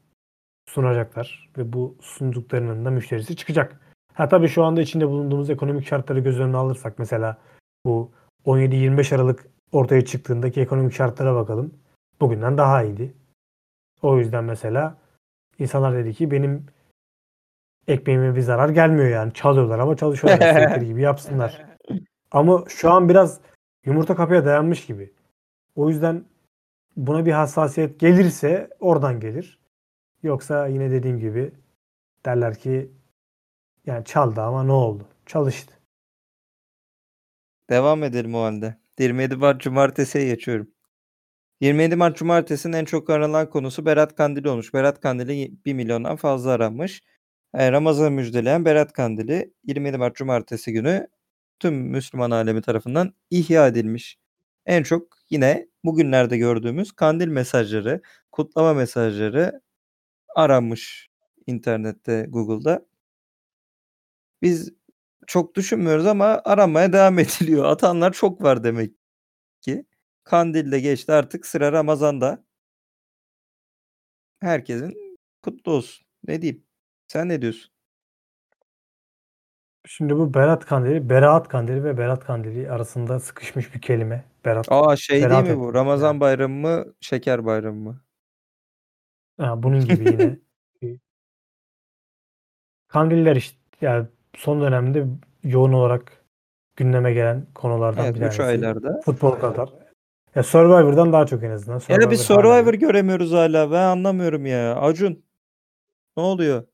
[0.68, 3.80] sunacaklar ve bu sunduklarının da müşterisi çıkacak.
[4.14, 7.38] Ha tabii şu anda içinde bulunduğumuz ekonomik şartları göz önüne alırsak mesela
[7.86, 8.12] bu
[8.46, 11.74] 17-25 Aralık ortaya çıktığındaki ekonomik şartlara bakalım.
[12.20, 13.14] Bugünden daha iyiydi.
[14.02, 14.98] O yüzden mesela
[15.58, 16.66] insanlar dedi ki benim
[17.88, 19.32] ekmeğime bir zarar gelmiyor yani.
[19.32, 20.46] Çalıyorlar ama çalışıyorlar.
[20.48, 21.64] İstedikleri gibi yapsınlar.
[22.30, 23.40] Ama şu an biraz
[23.84, 25.12] yumurta kapıya dayanmış gibi.
[25.74, 26.24] O yüzden
[26.96, 29.58] buna bir hassasiyet gelirse oradan gelir.
[30.22, 31.52] Yoksa yine dediğim gibi
[32.24, 32.90] derler ki
[33.86, 35.04] yani çaldı ama ne oldu?
[35.26, 35.74] Çalıştı.
[37.70, 38.76] Devam edelim o halde.
[38.98, 40.73] 27 Mart Cumartesi'ye geçiyorum.
[41.60, 44.74] 27 Mart Cumartesi'nin en çok aranan konusu Berat Kandili olmuş.
[44.74, 47.02] Berat Kandili 1 milyondan fazla aranmış.
[47.54, 51.08] E, Ramazan'ı müjdeleyen Berat Kandili 27 Mart Cumartesi günü
[51.60, 54.18] tüm Müslüman alemi tarafından ihya edilmiş.
[54.66, 58.02] En çok yine bugünlerde gördüğümüz kandil mesajları,
[58.32, 59.60] kutlama mesajları
[60.36, 61.08] aranmış
[61.46, 62.86] internette, Google'da.
[64.42, 64.70] Biz
[65.26, 67.64] çok düşünmüyoruz ama aramaya devam ediliyor.
[67.64, 68.92] Atanlar çok var demek
[69.62, 69.86] ki.
[70.24, 72.44] Kandil de geçti artık sıra Ramazan'da.
[74.40, 76.06] Herkesin kutlu olsun.
[76.28, 76.64] Ne diyeyim?
[77.08, 77.72] Sen ne diyorsun?
[79.86, 84.24] Şimdi bu Berat Kandili, Berat Kandili ve Berat Kandili arasında sıkışmış bir kelime.
[84.44, 84.66] Berat.
[84.70, 85.74] Aa şey değil Berat mi bu?
[85.74, 86.20] Ramazan yani.
[86.20, 88.00] bayramı mı, şeker bayramı mı?
[89.38, 90.38] Ha, bunun gibi yine.
[92.88, 94.06] Kandiller işte yani
[94.36, 95.06] son dönemde
[95.44, 96.24] yoğun olarak
[96.76, 98.44] gündeme gelen konulardan Evet bir 3 tanesi.
[98.44, 99.00] aylarda.
[99.04, 99.83] Futbol kadar.
[100.34, 101.80] Ya Survivor'dan daha çok en azından.
[101.88, 103.70] Ya da bir Survivor hala Survivor göremiyoruz hala.
[103.70, 104.76] Ben anlamıyorum ya.
[104.76, 105.24] Acun.
[106.16, 106.64] Ne oluyor?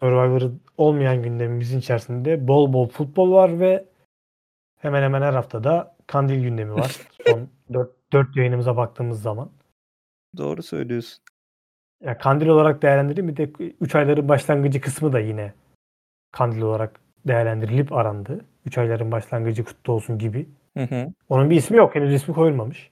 [0.00, 3.84] Survivor olmayan gündemimizin içerisinde bol bol futbol var ve
[4.78, 6.96] hemen hemen her haftada kandil gündemi var.
[7.26, 9.50] Son 4, 4 yayınımıza baktığımız zaman.
[10.36, 11.24] Doğru söylüyorsun.
[12.04, 15.54] Ya kandil olarak değerlendirilip bir de 3 ayların başlangıcı kısmı da yine
[16.32, 18.44] kandil olarak değerlendirilip arandı.
[18.66, 20.48] 3 ayların başlangıcı kutlu olsun gibi.
[20.76, 21.12] Hı hı.
[21.28, 21.94] Onun bir ismi yok.
[21.94, 22.90] Henüz ismi koyulmamış.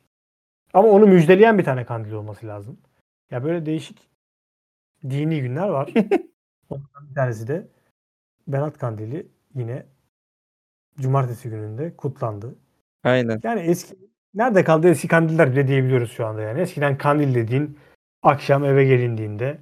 [0.74, 2.78] Ama onu müjdeleyen bir tane kandil olması lazım.
[3.31, 4.09] Ya böyle değişik
[5.11, 5.93] dini günler var.
[6.70, 7.68] Onlardan bir tanesi de
[8.49, 9.87] Berat Kandili yine
[11.01, 12.55] cumartesi gününde kutlandı.
[13.05, 13.41] Aynen.
[13.43, 13.95] Yani eski
[14.35, 16.61] nerede kaldı eski kandiller bile diyebiliyoruz şu anda yani.
[16.61, 17.78] Eskiden kandil dediğin
[18.22, 19.59] akşam eve gelindiğinde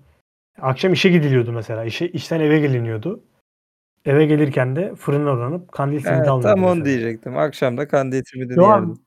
[0.59, 1.85] akşam işe gidiliyordu mesela.
[1.85, 3.25] İşe, işten eve geliniyordu.
[4.09, 6.85] Eve gelirken de fırına uğranıp kandil simidi Evet, alınıyordu tam onu mesela.
[6.85, 7.37] diyecektim.
[7.39, 8.99] Akşam da kandil simidi Şu an- yerdim.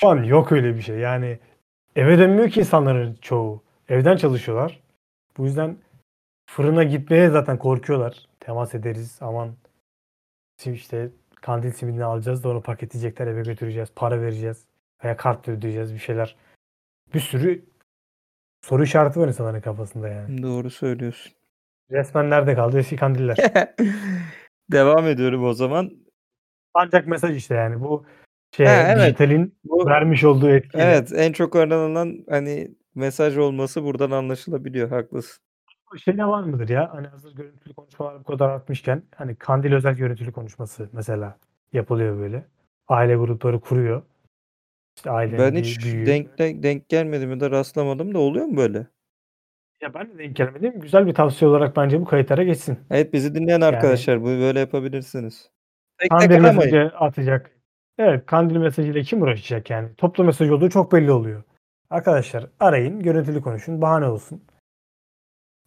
[0.00, 0.98] Şu an yok öyle bir şey.
[0.98, 1.38] Yani
[1.96, 3.62] eve dönmüyor ki insanların çoğu.
[3.88, 4.80] Evden çalışıyorlar.
[5.36, 5.76] Bu yüzden
[6.50, 8.26] fırına gitmeye zaten korkuyorlar.
[8.40, 9.54] Temas ederiz aman
[10.56, 11.10] sim- işte
[11.40, 13.88] kandil simidini alacağız da onu paketleyecekler eve götüreceğiz.
[13.96, 14.64] Para vereceğiz.
[15.04, 16.36] Veya kartla ödeyeceğiz bir şeyler.
[17.14, 17.64] Bir sürü
[18.62, 20.42] soru işareti var insanların kafasında yani.
[20.42, 21.32] Doğru söylüyorsun.
[21.90, 23.36] Resmen nerede kaldı eski kandiller?
[24.72, 25.90] Devam ediyorum o zaman.
[26.74, 28.04] Ancak mesaj işte yani bu
[28.56, 29.06] şey Ha, evet.
[29.06, 30.84] dijitalin Bu vermiş olduğu etkiyle.
[30.84, 34.88] evet en çok aranılan hani mesaj olması buradan anlaşılabiliyor.
[34.88, 35.42] Haklısın.
[36.04, 36.90] şey ne var mıdır ya?
[36.94, 41.38] Hani hazır görüntülü konuşmalar bu kadar artmışken hani Kandil özel görüntülü konuşması mesela
[41.72, 42.46] yapılıyor böyle.
[42.88, 44.02] Aile grupları kuruyor.
[44.96, 46.06] İşte ailenin Ben hiç büyüğü.
[46.06, 48.86] denk, denk, denk gelmedim ya da rastlamadım da oluyor mu böyle?
[49.80, 50.80] Ya ben de denk gelmedim.
[50.80, 52.78] Güzel bir tavsiye olarak bence bu kayıtlara geçsin.
[52.90, 55.50] Evet bizi dinleyen arkadaşlar bu böyle yapabilirsiniz.
[55.98, 56.56] Tek tek Kandil aramayın.
[56.56, 57.50] mesajı atacak.
[57.98, 59.94] Evet kandil mesajıyla kim uğraşacak yani?
[59.94, 61.42] Toplu mesaj olduğu çok belli oluyor.
[61.90, 64.44] Arkadaşlar arayın, görüntülü konuşun, bahane olsun.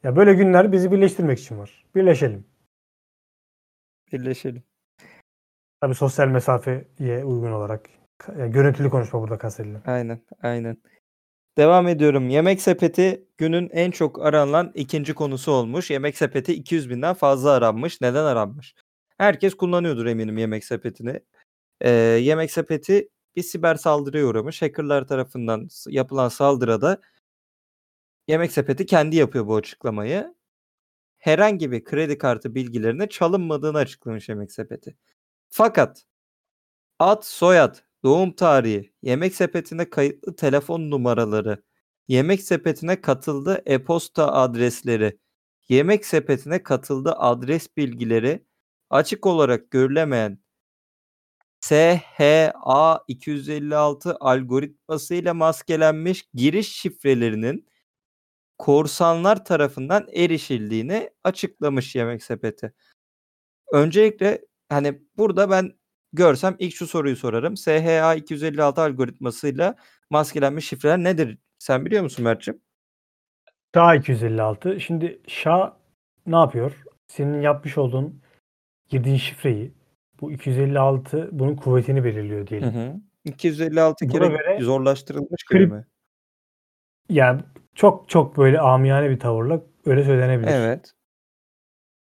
[0.03, 1.85] Ya böyle günler bizi birleştirmek için var.
[1.95, 2.45] Birleşelim.
[4.11, 4.63] Birleşelim.
[5.81, 7.89] Tabii sosyal mesafeye uygun olarak.
[8.37, 9.81] Yani görüntülü konuşma burada kastedilen.
[9.85, 10.77] Aynen, aynen.
[11.57, 12.29] Devam ediyorum.
[12.29, 15.91] Yemek sepeti günün en çok aranılan ikinci konusu olmuş.
[15.91, 18.01] Yemek sepeti 200 binden fazla aranmış.
[18.01, 18.75] Neden aranmış?
[19.17, 21.19] Herkes kullanıyordur eminim yemek sepetini.
[21.81, 24.61] Ee, yemek sepeti bir siber saldırıya uğramış.
[24.61, 27.01] Hackerlar tarafından yapılan saldırıda
[28.27, 30.35] yemek sepeti kendi yapıyor bu açıklamayı.
[31.17, 34.97] Herhangi bir kredi kartı bilgilerine çalınmadığını açıklamış yemek sepeti.
[35.49, 36.05] Fakat
[36.99, 41.63] ad, soyad, doğum tarihi, yemek sepetine kayıtlı telefon numaraları,
[42.07, 45.19] yemek sepetine katıldığı e-posta adresleri,
[45.69, 48.45] yemek sepetine katıldığı adres bilgileri
[48.89, 50.39] açık olarak görülemeyen
[51.61, 57.67] SHA 256 algoritmasıyla maskelenmiş giriş şifrelerinin
[58.57, 62.73] korsanlar tarafından erişildiğini açıklamış yemek sepeti.
[63.73, 65.73] Öncelikle hani burada ben
[66.13, 67.57] görsem ilk şu soruyu sorarım.
[67.57, 69.75] SHA 256 algoritmasıyla
[70.09, 71.37] maskelenmiş şifreler nedir?
[71.59, 72.61] Sen biliyor musun Mert'ciğim?
[73.73, 74.79] SHA 256.
[74.79, 75.77] Şimdi SHA
[76.27, 76.83] ne yapıyor?
[77.07, 78.21] Senin yapmış olduğun
[78.89, 79.73] girdiğin şifreyi
[80.21, 82.73] bu 256 bunun kuvvetini belirliyor diyelim.
[82.73, 82.95] Hı hı.
[83.25, 85.85] 256 Buna kere göre zorlaştırılmış mi?
[87.09, 87.41] yani
[87.75, 90.51] çok çok böyle amiyane bir tavırla öyle söylenebilir.
[90.51, 90.93] Evet.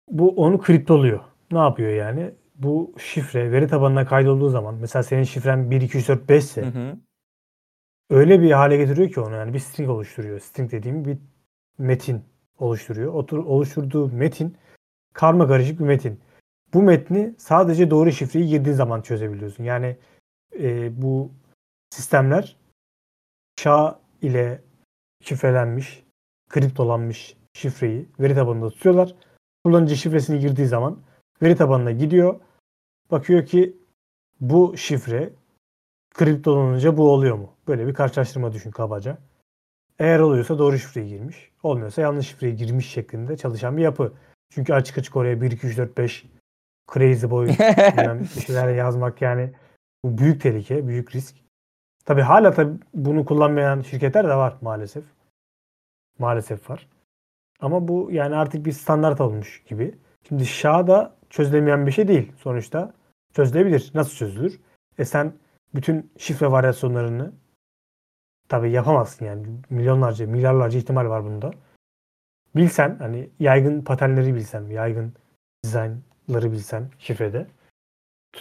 [0.09, 1.21] Bu onu kriptoluyor.
[1.51, 2.35] Ne yapıyor yani?
[2.55, 6.63] Bu şifre veri tabanına kaydolduğu zaman mesela senin şifren 1 2 3 4 5 ise
[6.63, 6.97] Hı hı.
[8.11, 10.41] öyle bir hale getiriyor ki onu yani bir string oluşturuyor.
[10.41, 11.19] String dediğim bir
[11.79, 12.25] metin
[12.59, 13.15] oluşturuyor.
[13.15, 14.57] Otur, oluşturduğu metin
[15.13, 16.21] karma karışık bir metin.
[16.75, 19.65] Bu metni sadece doğru şifreyi girdiğin zaman çözebiliyorsun.
[19.65, 19.97] Yani
[20.59, 21.31] e, bu
[21.91, 22.57] sistemler
[23.61, 24.63] SHA ile
[25.23, 26.05] şifrelenmiş,
[26.49, 29.15] kriptolanmış şifreyi veri tabanında tutuyorlar.
[29.65, 30.99] Kullanıcı şifresini girdiği zaman
[31.45, 32.41] veri tabanına gidiyor.
[33.11, 33.77] Bakıyor ki
[34.41, 35.33] bu şifre
[36.15, 37.53] kriptolanınca bu oluyor mu?
[37.69, 39.19] Böyle bir karşılaştırma düşün kabaca.
[39.99, 41.51] Eğer oluyorsa doğru şifreyi girmiş.
[41.63, 44.13] Olmuyorsa yanlış şifreyi girmiş şeklinde çalışan bir yapı.
[44.51, 46.27] Çünkü açık açık oraya 1, 2, 3, 4, 5
[46.95, 47.49] crazy boy
[48.37, 49.53] bir şeyler yazmak yani
[50.05, 51.37] bu büyük tehlike, büyük risk.
[52.05, 55.05] Tabi hala tabi bunu kullanmayan şirketler de var maalesef.
[56.19, 56.89] Maalesef var.
[57.61, 59.95] Ama bu yani artık bir standart olmuş gibi.
[60.29, 62.95] Şimdi SHA da çözülemeyen bir şey değil sonuçta.
[63.33, 63.91] Çözülebilir.
[63.95, 64.61] Nasıl çözülür?
[64.99, 65.33] E sen
[65.75, 67.33] bütün şifre varyasyonlarını
[68.49, 69.47] tabi yapamazsın yani.
[69.71, 71.51] Milyonlarca, milyarlarca ihtimal var bunda.
[72.57, 75.15] Bilsen hani yaygın paternleri bilsen, yaygın
[75.65, 77.47] dizaynları bilsen şifrede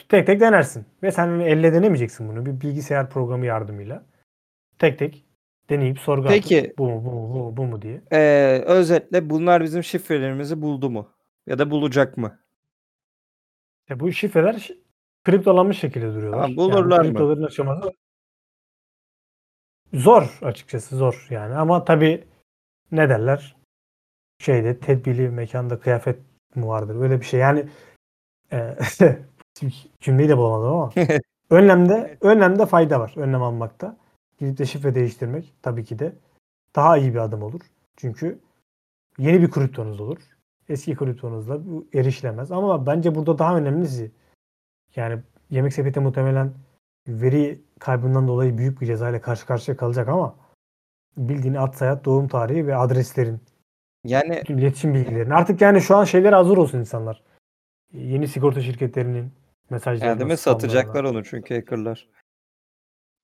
[0.10, 0.86] tek tek denersin.
[1.04, 2.46] Ve sen hani elle denemeyeceksin bunu.
[2.46, 4.04] Bir bilgisayar programı yardımıyla.
[4.80, 5.26] Tek tek
[5.70, 6.60] deneyip sorgu Peki.
[6.60, 8.02] atıp bu mu bu mu bu mu bu mu diye.
[8.12, 11.10] Ee, özetle bunlar bizim şifrelerimizi buldu mu?
[11.48, 12.43] Ya da bulacak mı?
[13.90, 14.72] E bu şifreler
[15.24, 16.50] kriptolanmış şekilde duruyorlar.
[16.50, 16.94] Ha, bulurlar mı?
[16.94, 17.94] yani kriptoların aşaması
[19.94, 22.24] zor açıkçası zor yani ama tabi
[22.92, 23.56] ne derler
[24.40, 26.20] şeyde tedbirli mekanda kıyafet
[26.56, 27.70] mi vardır böyle bir şey yani
[28.52, 28.78] e,
[30.02, 30.94] cümleyi de bulamadım ama
[31.50, 33.98] önlemde önlemde fayda var önlem almakta.
[34.40, 36.16] Gidip de şifre değiştirmek tabii ki de
[36.76, 37.62] daha iyi bir adım olur.
[37.98, 38.40] Çünkü
[39.18, 40.18] yeni bir kriptonuz olur.
[40.70, 41.60] Eski kriptonuzla
[41.94, 42.52] erişilemez.
[42.52, 44.12] Ama bence burada daha önemlisi
[44.96, 46.54] yani yemek sepeti muhtemelen
[47.08, 50.36] veri kaybından dolayı büyük bir cezayla karşı karşıya kalacak ama
[51.18, 53.40] bildiğin ad sayat doğum tarihi ve adreslerin
[54.04, 55.34] Yani iletişim bilgilerini.
[55.34, 57.24] Artık yani şu an şeyler hazır olsun insanlar.
[57.94, 59.32] Yeni sigorta şirketlerinin
[59.70, 62.08] mesajlarına yani değil mi satacaklar onu çünkü hackerlar.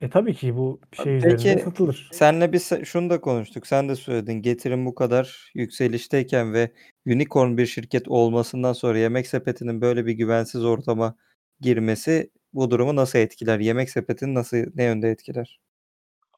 [0.02, 2.10] E tabii ki bu şey Peki, üzerinde satılır.
[2.14, 3.68] Senle biz se- şunu da konuştuk.
[3.68, 4.34] Sen de söyledin.
[4.34, 6.72] Getirin bu kadar yükselişteyken ve
[7.08, 11.16] unicorn bir şirket olmasından sonra Yemek Sepeti'nin böyle bir güvensiz ortama
[11.62, 13.60] girmesi bu durumu nasıl etkiler?
[13.60, 15.60] Yemek Sepeti'ni nasıl ne yönde etkiler?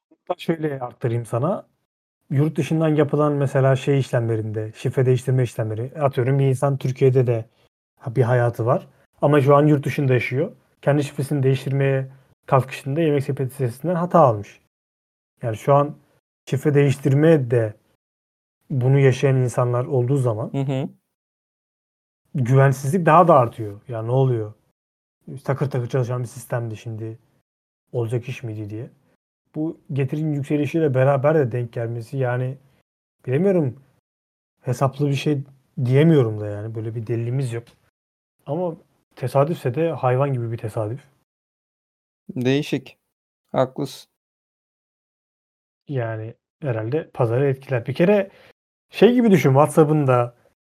[0.10, 1.68] Hatta şöyle arttırayım sana.
[2.30, 5.92] Yurt dışından yapılan mesela şey işlemlerinde, şifre değiştirme işlemleri.
[6.00, 7.46] Atıyorum bir insan Türkiye'de de
[8.08, 8.88] bir hayatı var.
[9.22, 10.52] Ama şu an yurt dışında yaşıyor.
[10.82, 12.08] Kendi şifresini değiştirmeye
[12.52, 14.60] kalkışında yemek sepeti sitesinden hata almış.
[15.42, 15.96] Yani şu an
[16.50, 17.74] şifre değiştirme de
[18.70, 20.90] bunu yaşayan insanlar olduğu zaman Hı hı.
[22.36, 23.82] güvensizlik daha da artıyor.
[23.88, 24.54] Ya ne oluyor?
[25.44, 27.20] Takır takır çalışan bir sistemdi şimdi.
[27.92, 28.90] Olacak iş miydi diye.
[29.56, 32.58] Bu getirin yükselişiyle beraber de denk gelmesi yani
[33.28, 33.84] bilemiyorum
[34.62, 35.44] hesaplı bir şey
[35.86, 37.64] diyemiyorum da yani böyle bir delilimiz yok.
[38.46, 38.76] Ama
[39.16, 41.12] tesadüfse de hayvan gibi bir tesadüf.
[42.36, 42.98] Değişik.
[43.52, 44.12] Haklısın.
[45.88, 47.86] Yani herhalde pazarı etkiler.
[47.86, 48.32] Bir kere
[48.90, 50.36] şey gibi düşün WhatsApp'ın da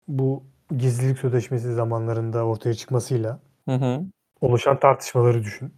[0.09, 0.45] bu
[0.77, 4.05] gizlilik sözleşmesi zamanlarında ortaya çıkmasıyla Hı hı.
[4.41, 5.75] oluşan tartışmaları düşün.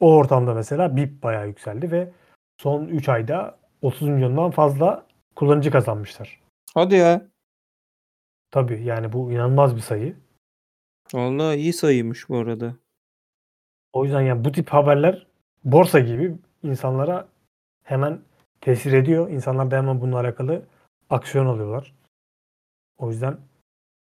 [0.00, 2.12] O ortamda mesela BIP bayağı yükseldi ve
[2.58, 6.40] son 3 ayda 30 milyondan fazla kullanıcı kazanmışlar.
[6.74, 7.28] Hadi ya.
[8.50, 10.16] Tabii yani bu inanılmaz bir sayı.
[11.14, 12.76] Vallahi iyi sayıymış bu arada.
[13.96, 15.26] O yüzden yani bu tip haberler
[15.64, 17.28] borsa gibi insanlara
[17.82, 18.22] hemen
[18.60, 19.30] tesir ediyor.
[19.30, 20.66] İnsanlar da hemen bununla alakalı
[21.10, 21.94] aksiyon alıyorlar.
[22.98, 23.38] O yüzden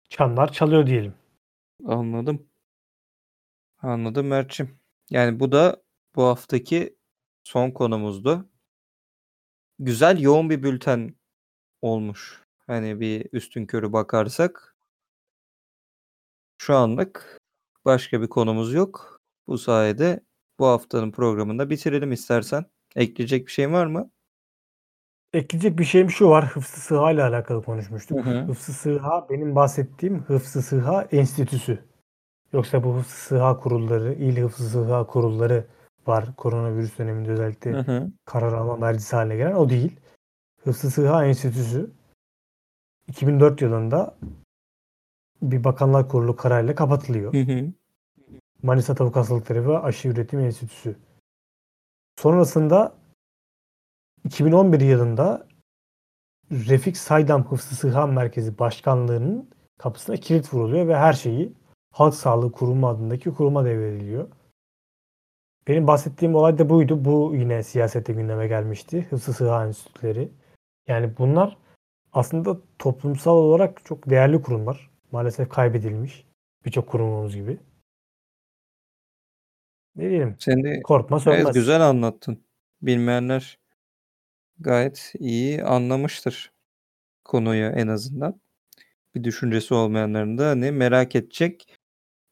[0.09, 1.15] çanlar çalıyor diyelim.
[1.87, 2.47] Anladım.
[3.83, 4.79] Anladım Mert'cim.
[5.11, 5.83] Yani bu da
[6.17, 6.97] bu haftaki
[7.45, 8.49] son konumuzdu.
[9.79, 11.15] Güzel yoğun bir bülten
[11.83, 12.45] olmuş.
[12.67, 14.77] Hani bir üstün körü bakarsak.
[16.59, 17.41] Şu anlık
[17.85, 19.20] başka bir konumuz yok.
[19.51, 20.21] Bu sayede
[20.59, 22.65] bu haftanın programını da bitirelim istersen.
[22.97, 24.11] Ekleyecek bir şeyin var mı?
[25.33, 26.47] Ekleyecek bir şeyim şu var.
[26.47, 28.27] Hıfzı Sıha ile alakalı konuşmuştuk.
[28.27, 28.45] Hı hı.
[28.45, 31.85] Hıfzı Sıha benim bahsettiğim Hıfzı Sıha Enstitüsü.
[32.53, 35.67] Yoksa bu Hıfzı Sıha kurulları, il Hıfzı Sıha kurulları
[36.07, 36.37] var.
[36.37, 38.11] Koronavirüs döneminde özellikle Hı hı.
[38.25, 40.01] karar alma mercisi haline gelen o değil.
[40.65, 41.91] Hıfzı Sıha Enstitüsü
[43.09, 44.17] 2004 yılında
[45.43, 47.35] bir bakanlar kurulu kararıyla kapatılıyor.
[47.35, 47.73] Hı hı.
[48.63, 50.97] Manisa Tavuk Hastalıkları ve Aşı Üretim Enstitüsü.
[52.19, 52.95] Sonrasında
[54.25, 55.47] 2011 yılında
[56.51, 61.53] Refik Saydam Hıfzı Sıhan Merkezi Başkanlığı'nın kapısına kilit vuruluyor ve her şeyi
[61.93, 64.29] Halk Sağlığı Kurumu adındaki kuruma devrediliyor.
[65.69, 67.05] Benim bahsettiğim olay da buydu.
[67.05, 69.07] Bu yine siyasete gündeme gelmişti.
[69.11, 70.33] Hıfzı Sıha Enstitüleri.
[70.89, 71.57] Yani bunlar
[72.13, 74.91] aslında toplumsal olarak çok değerli kurumlar.
[75.13, 76.27] Maalesef kaybedilmiş.
[76.65, 77.59] Birçok kurumumuz gibi.
[79.97, 80.37] Ne diyelim?
[80.39, 81.43] Seni Korkma sönmez.
[81.43, 82.45] gayet güzel anlattın.
[82.83, 83.59] Bilmeyenler
[84.59, 86.53] gayet iyi anlamıştır
[87.25, 88.41] konuyu en azından.
[89.15, 91.79] Bir düşüncesi olmayanların da hani merak edecek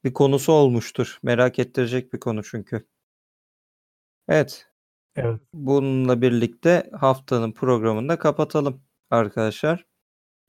[0.04, 1.18] bir konusu olmuştur.
[1.22, 2.86] Merak ettirecek bir konu çünkü.
[4.28, 4.66] Evet.
[5.16, 5.40] Evet.
[5.54, 9.86] Bununla birlikte haftanın programını da kapatalım arkadaşlar.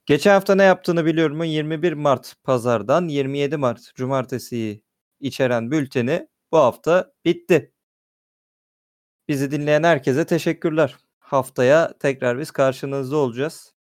[0.06, 1.44] Geçen hafta ne yaptığını biliyorum mu?
[1.44, 4.84] 21 Mart pazardan 27 Mart cumartesiyi
[5.20, 7.72] içeren bülteni bu hafta bitti.
[9.28, 10.96] Bizi dinleyen herkese teşekkürler.
[11.18, 13.74] Haftaya tekrar biz karşınızda olacağız.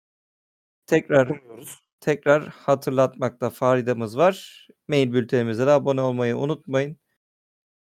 [0.85, 1.79] Tekrar Umuyoruz.
[1.99, 4.67] tekrar hatırlatmakta faydamız var.
[4.87, 6.97] Mail bültenimize de abone olmayı unutmayın.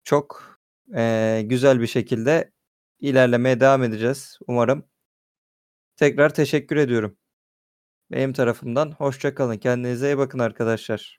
[0.04, 0.58] Çok
[0.94, 2.52] eee, güzel bir şekilde
[3.00, 4.88] ilerlemeye devam edeceğiz umarım.
[5.96, 7.16] Tekrar teşekkür ediyorum.
[8.10, 9.58] Benim tarafımdan hoşça kalın.
[9.58, 11.18] Kendinize iyi bakın arkadaşlar.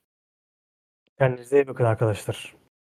[1.20, 2.56] Kendinize iyi bakın arkadaşlar.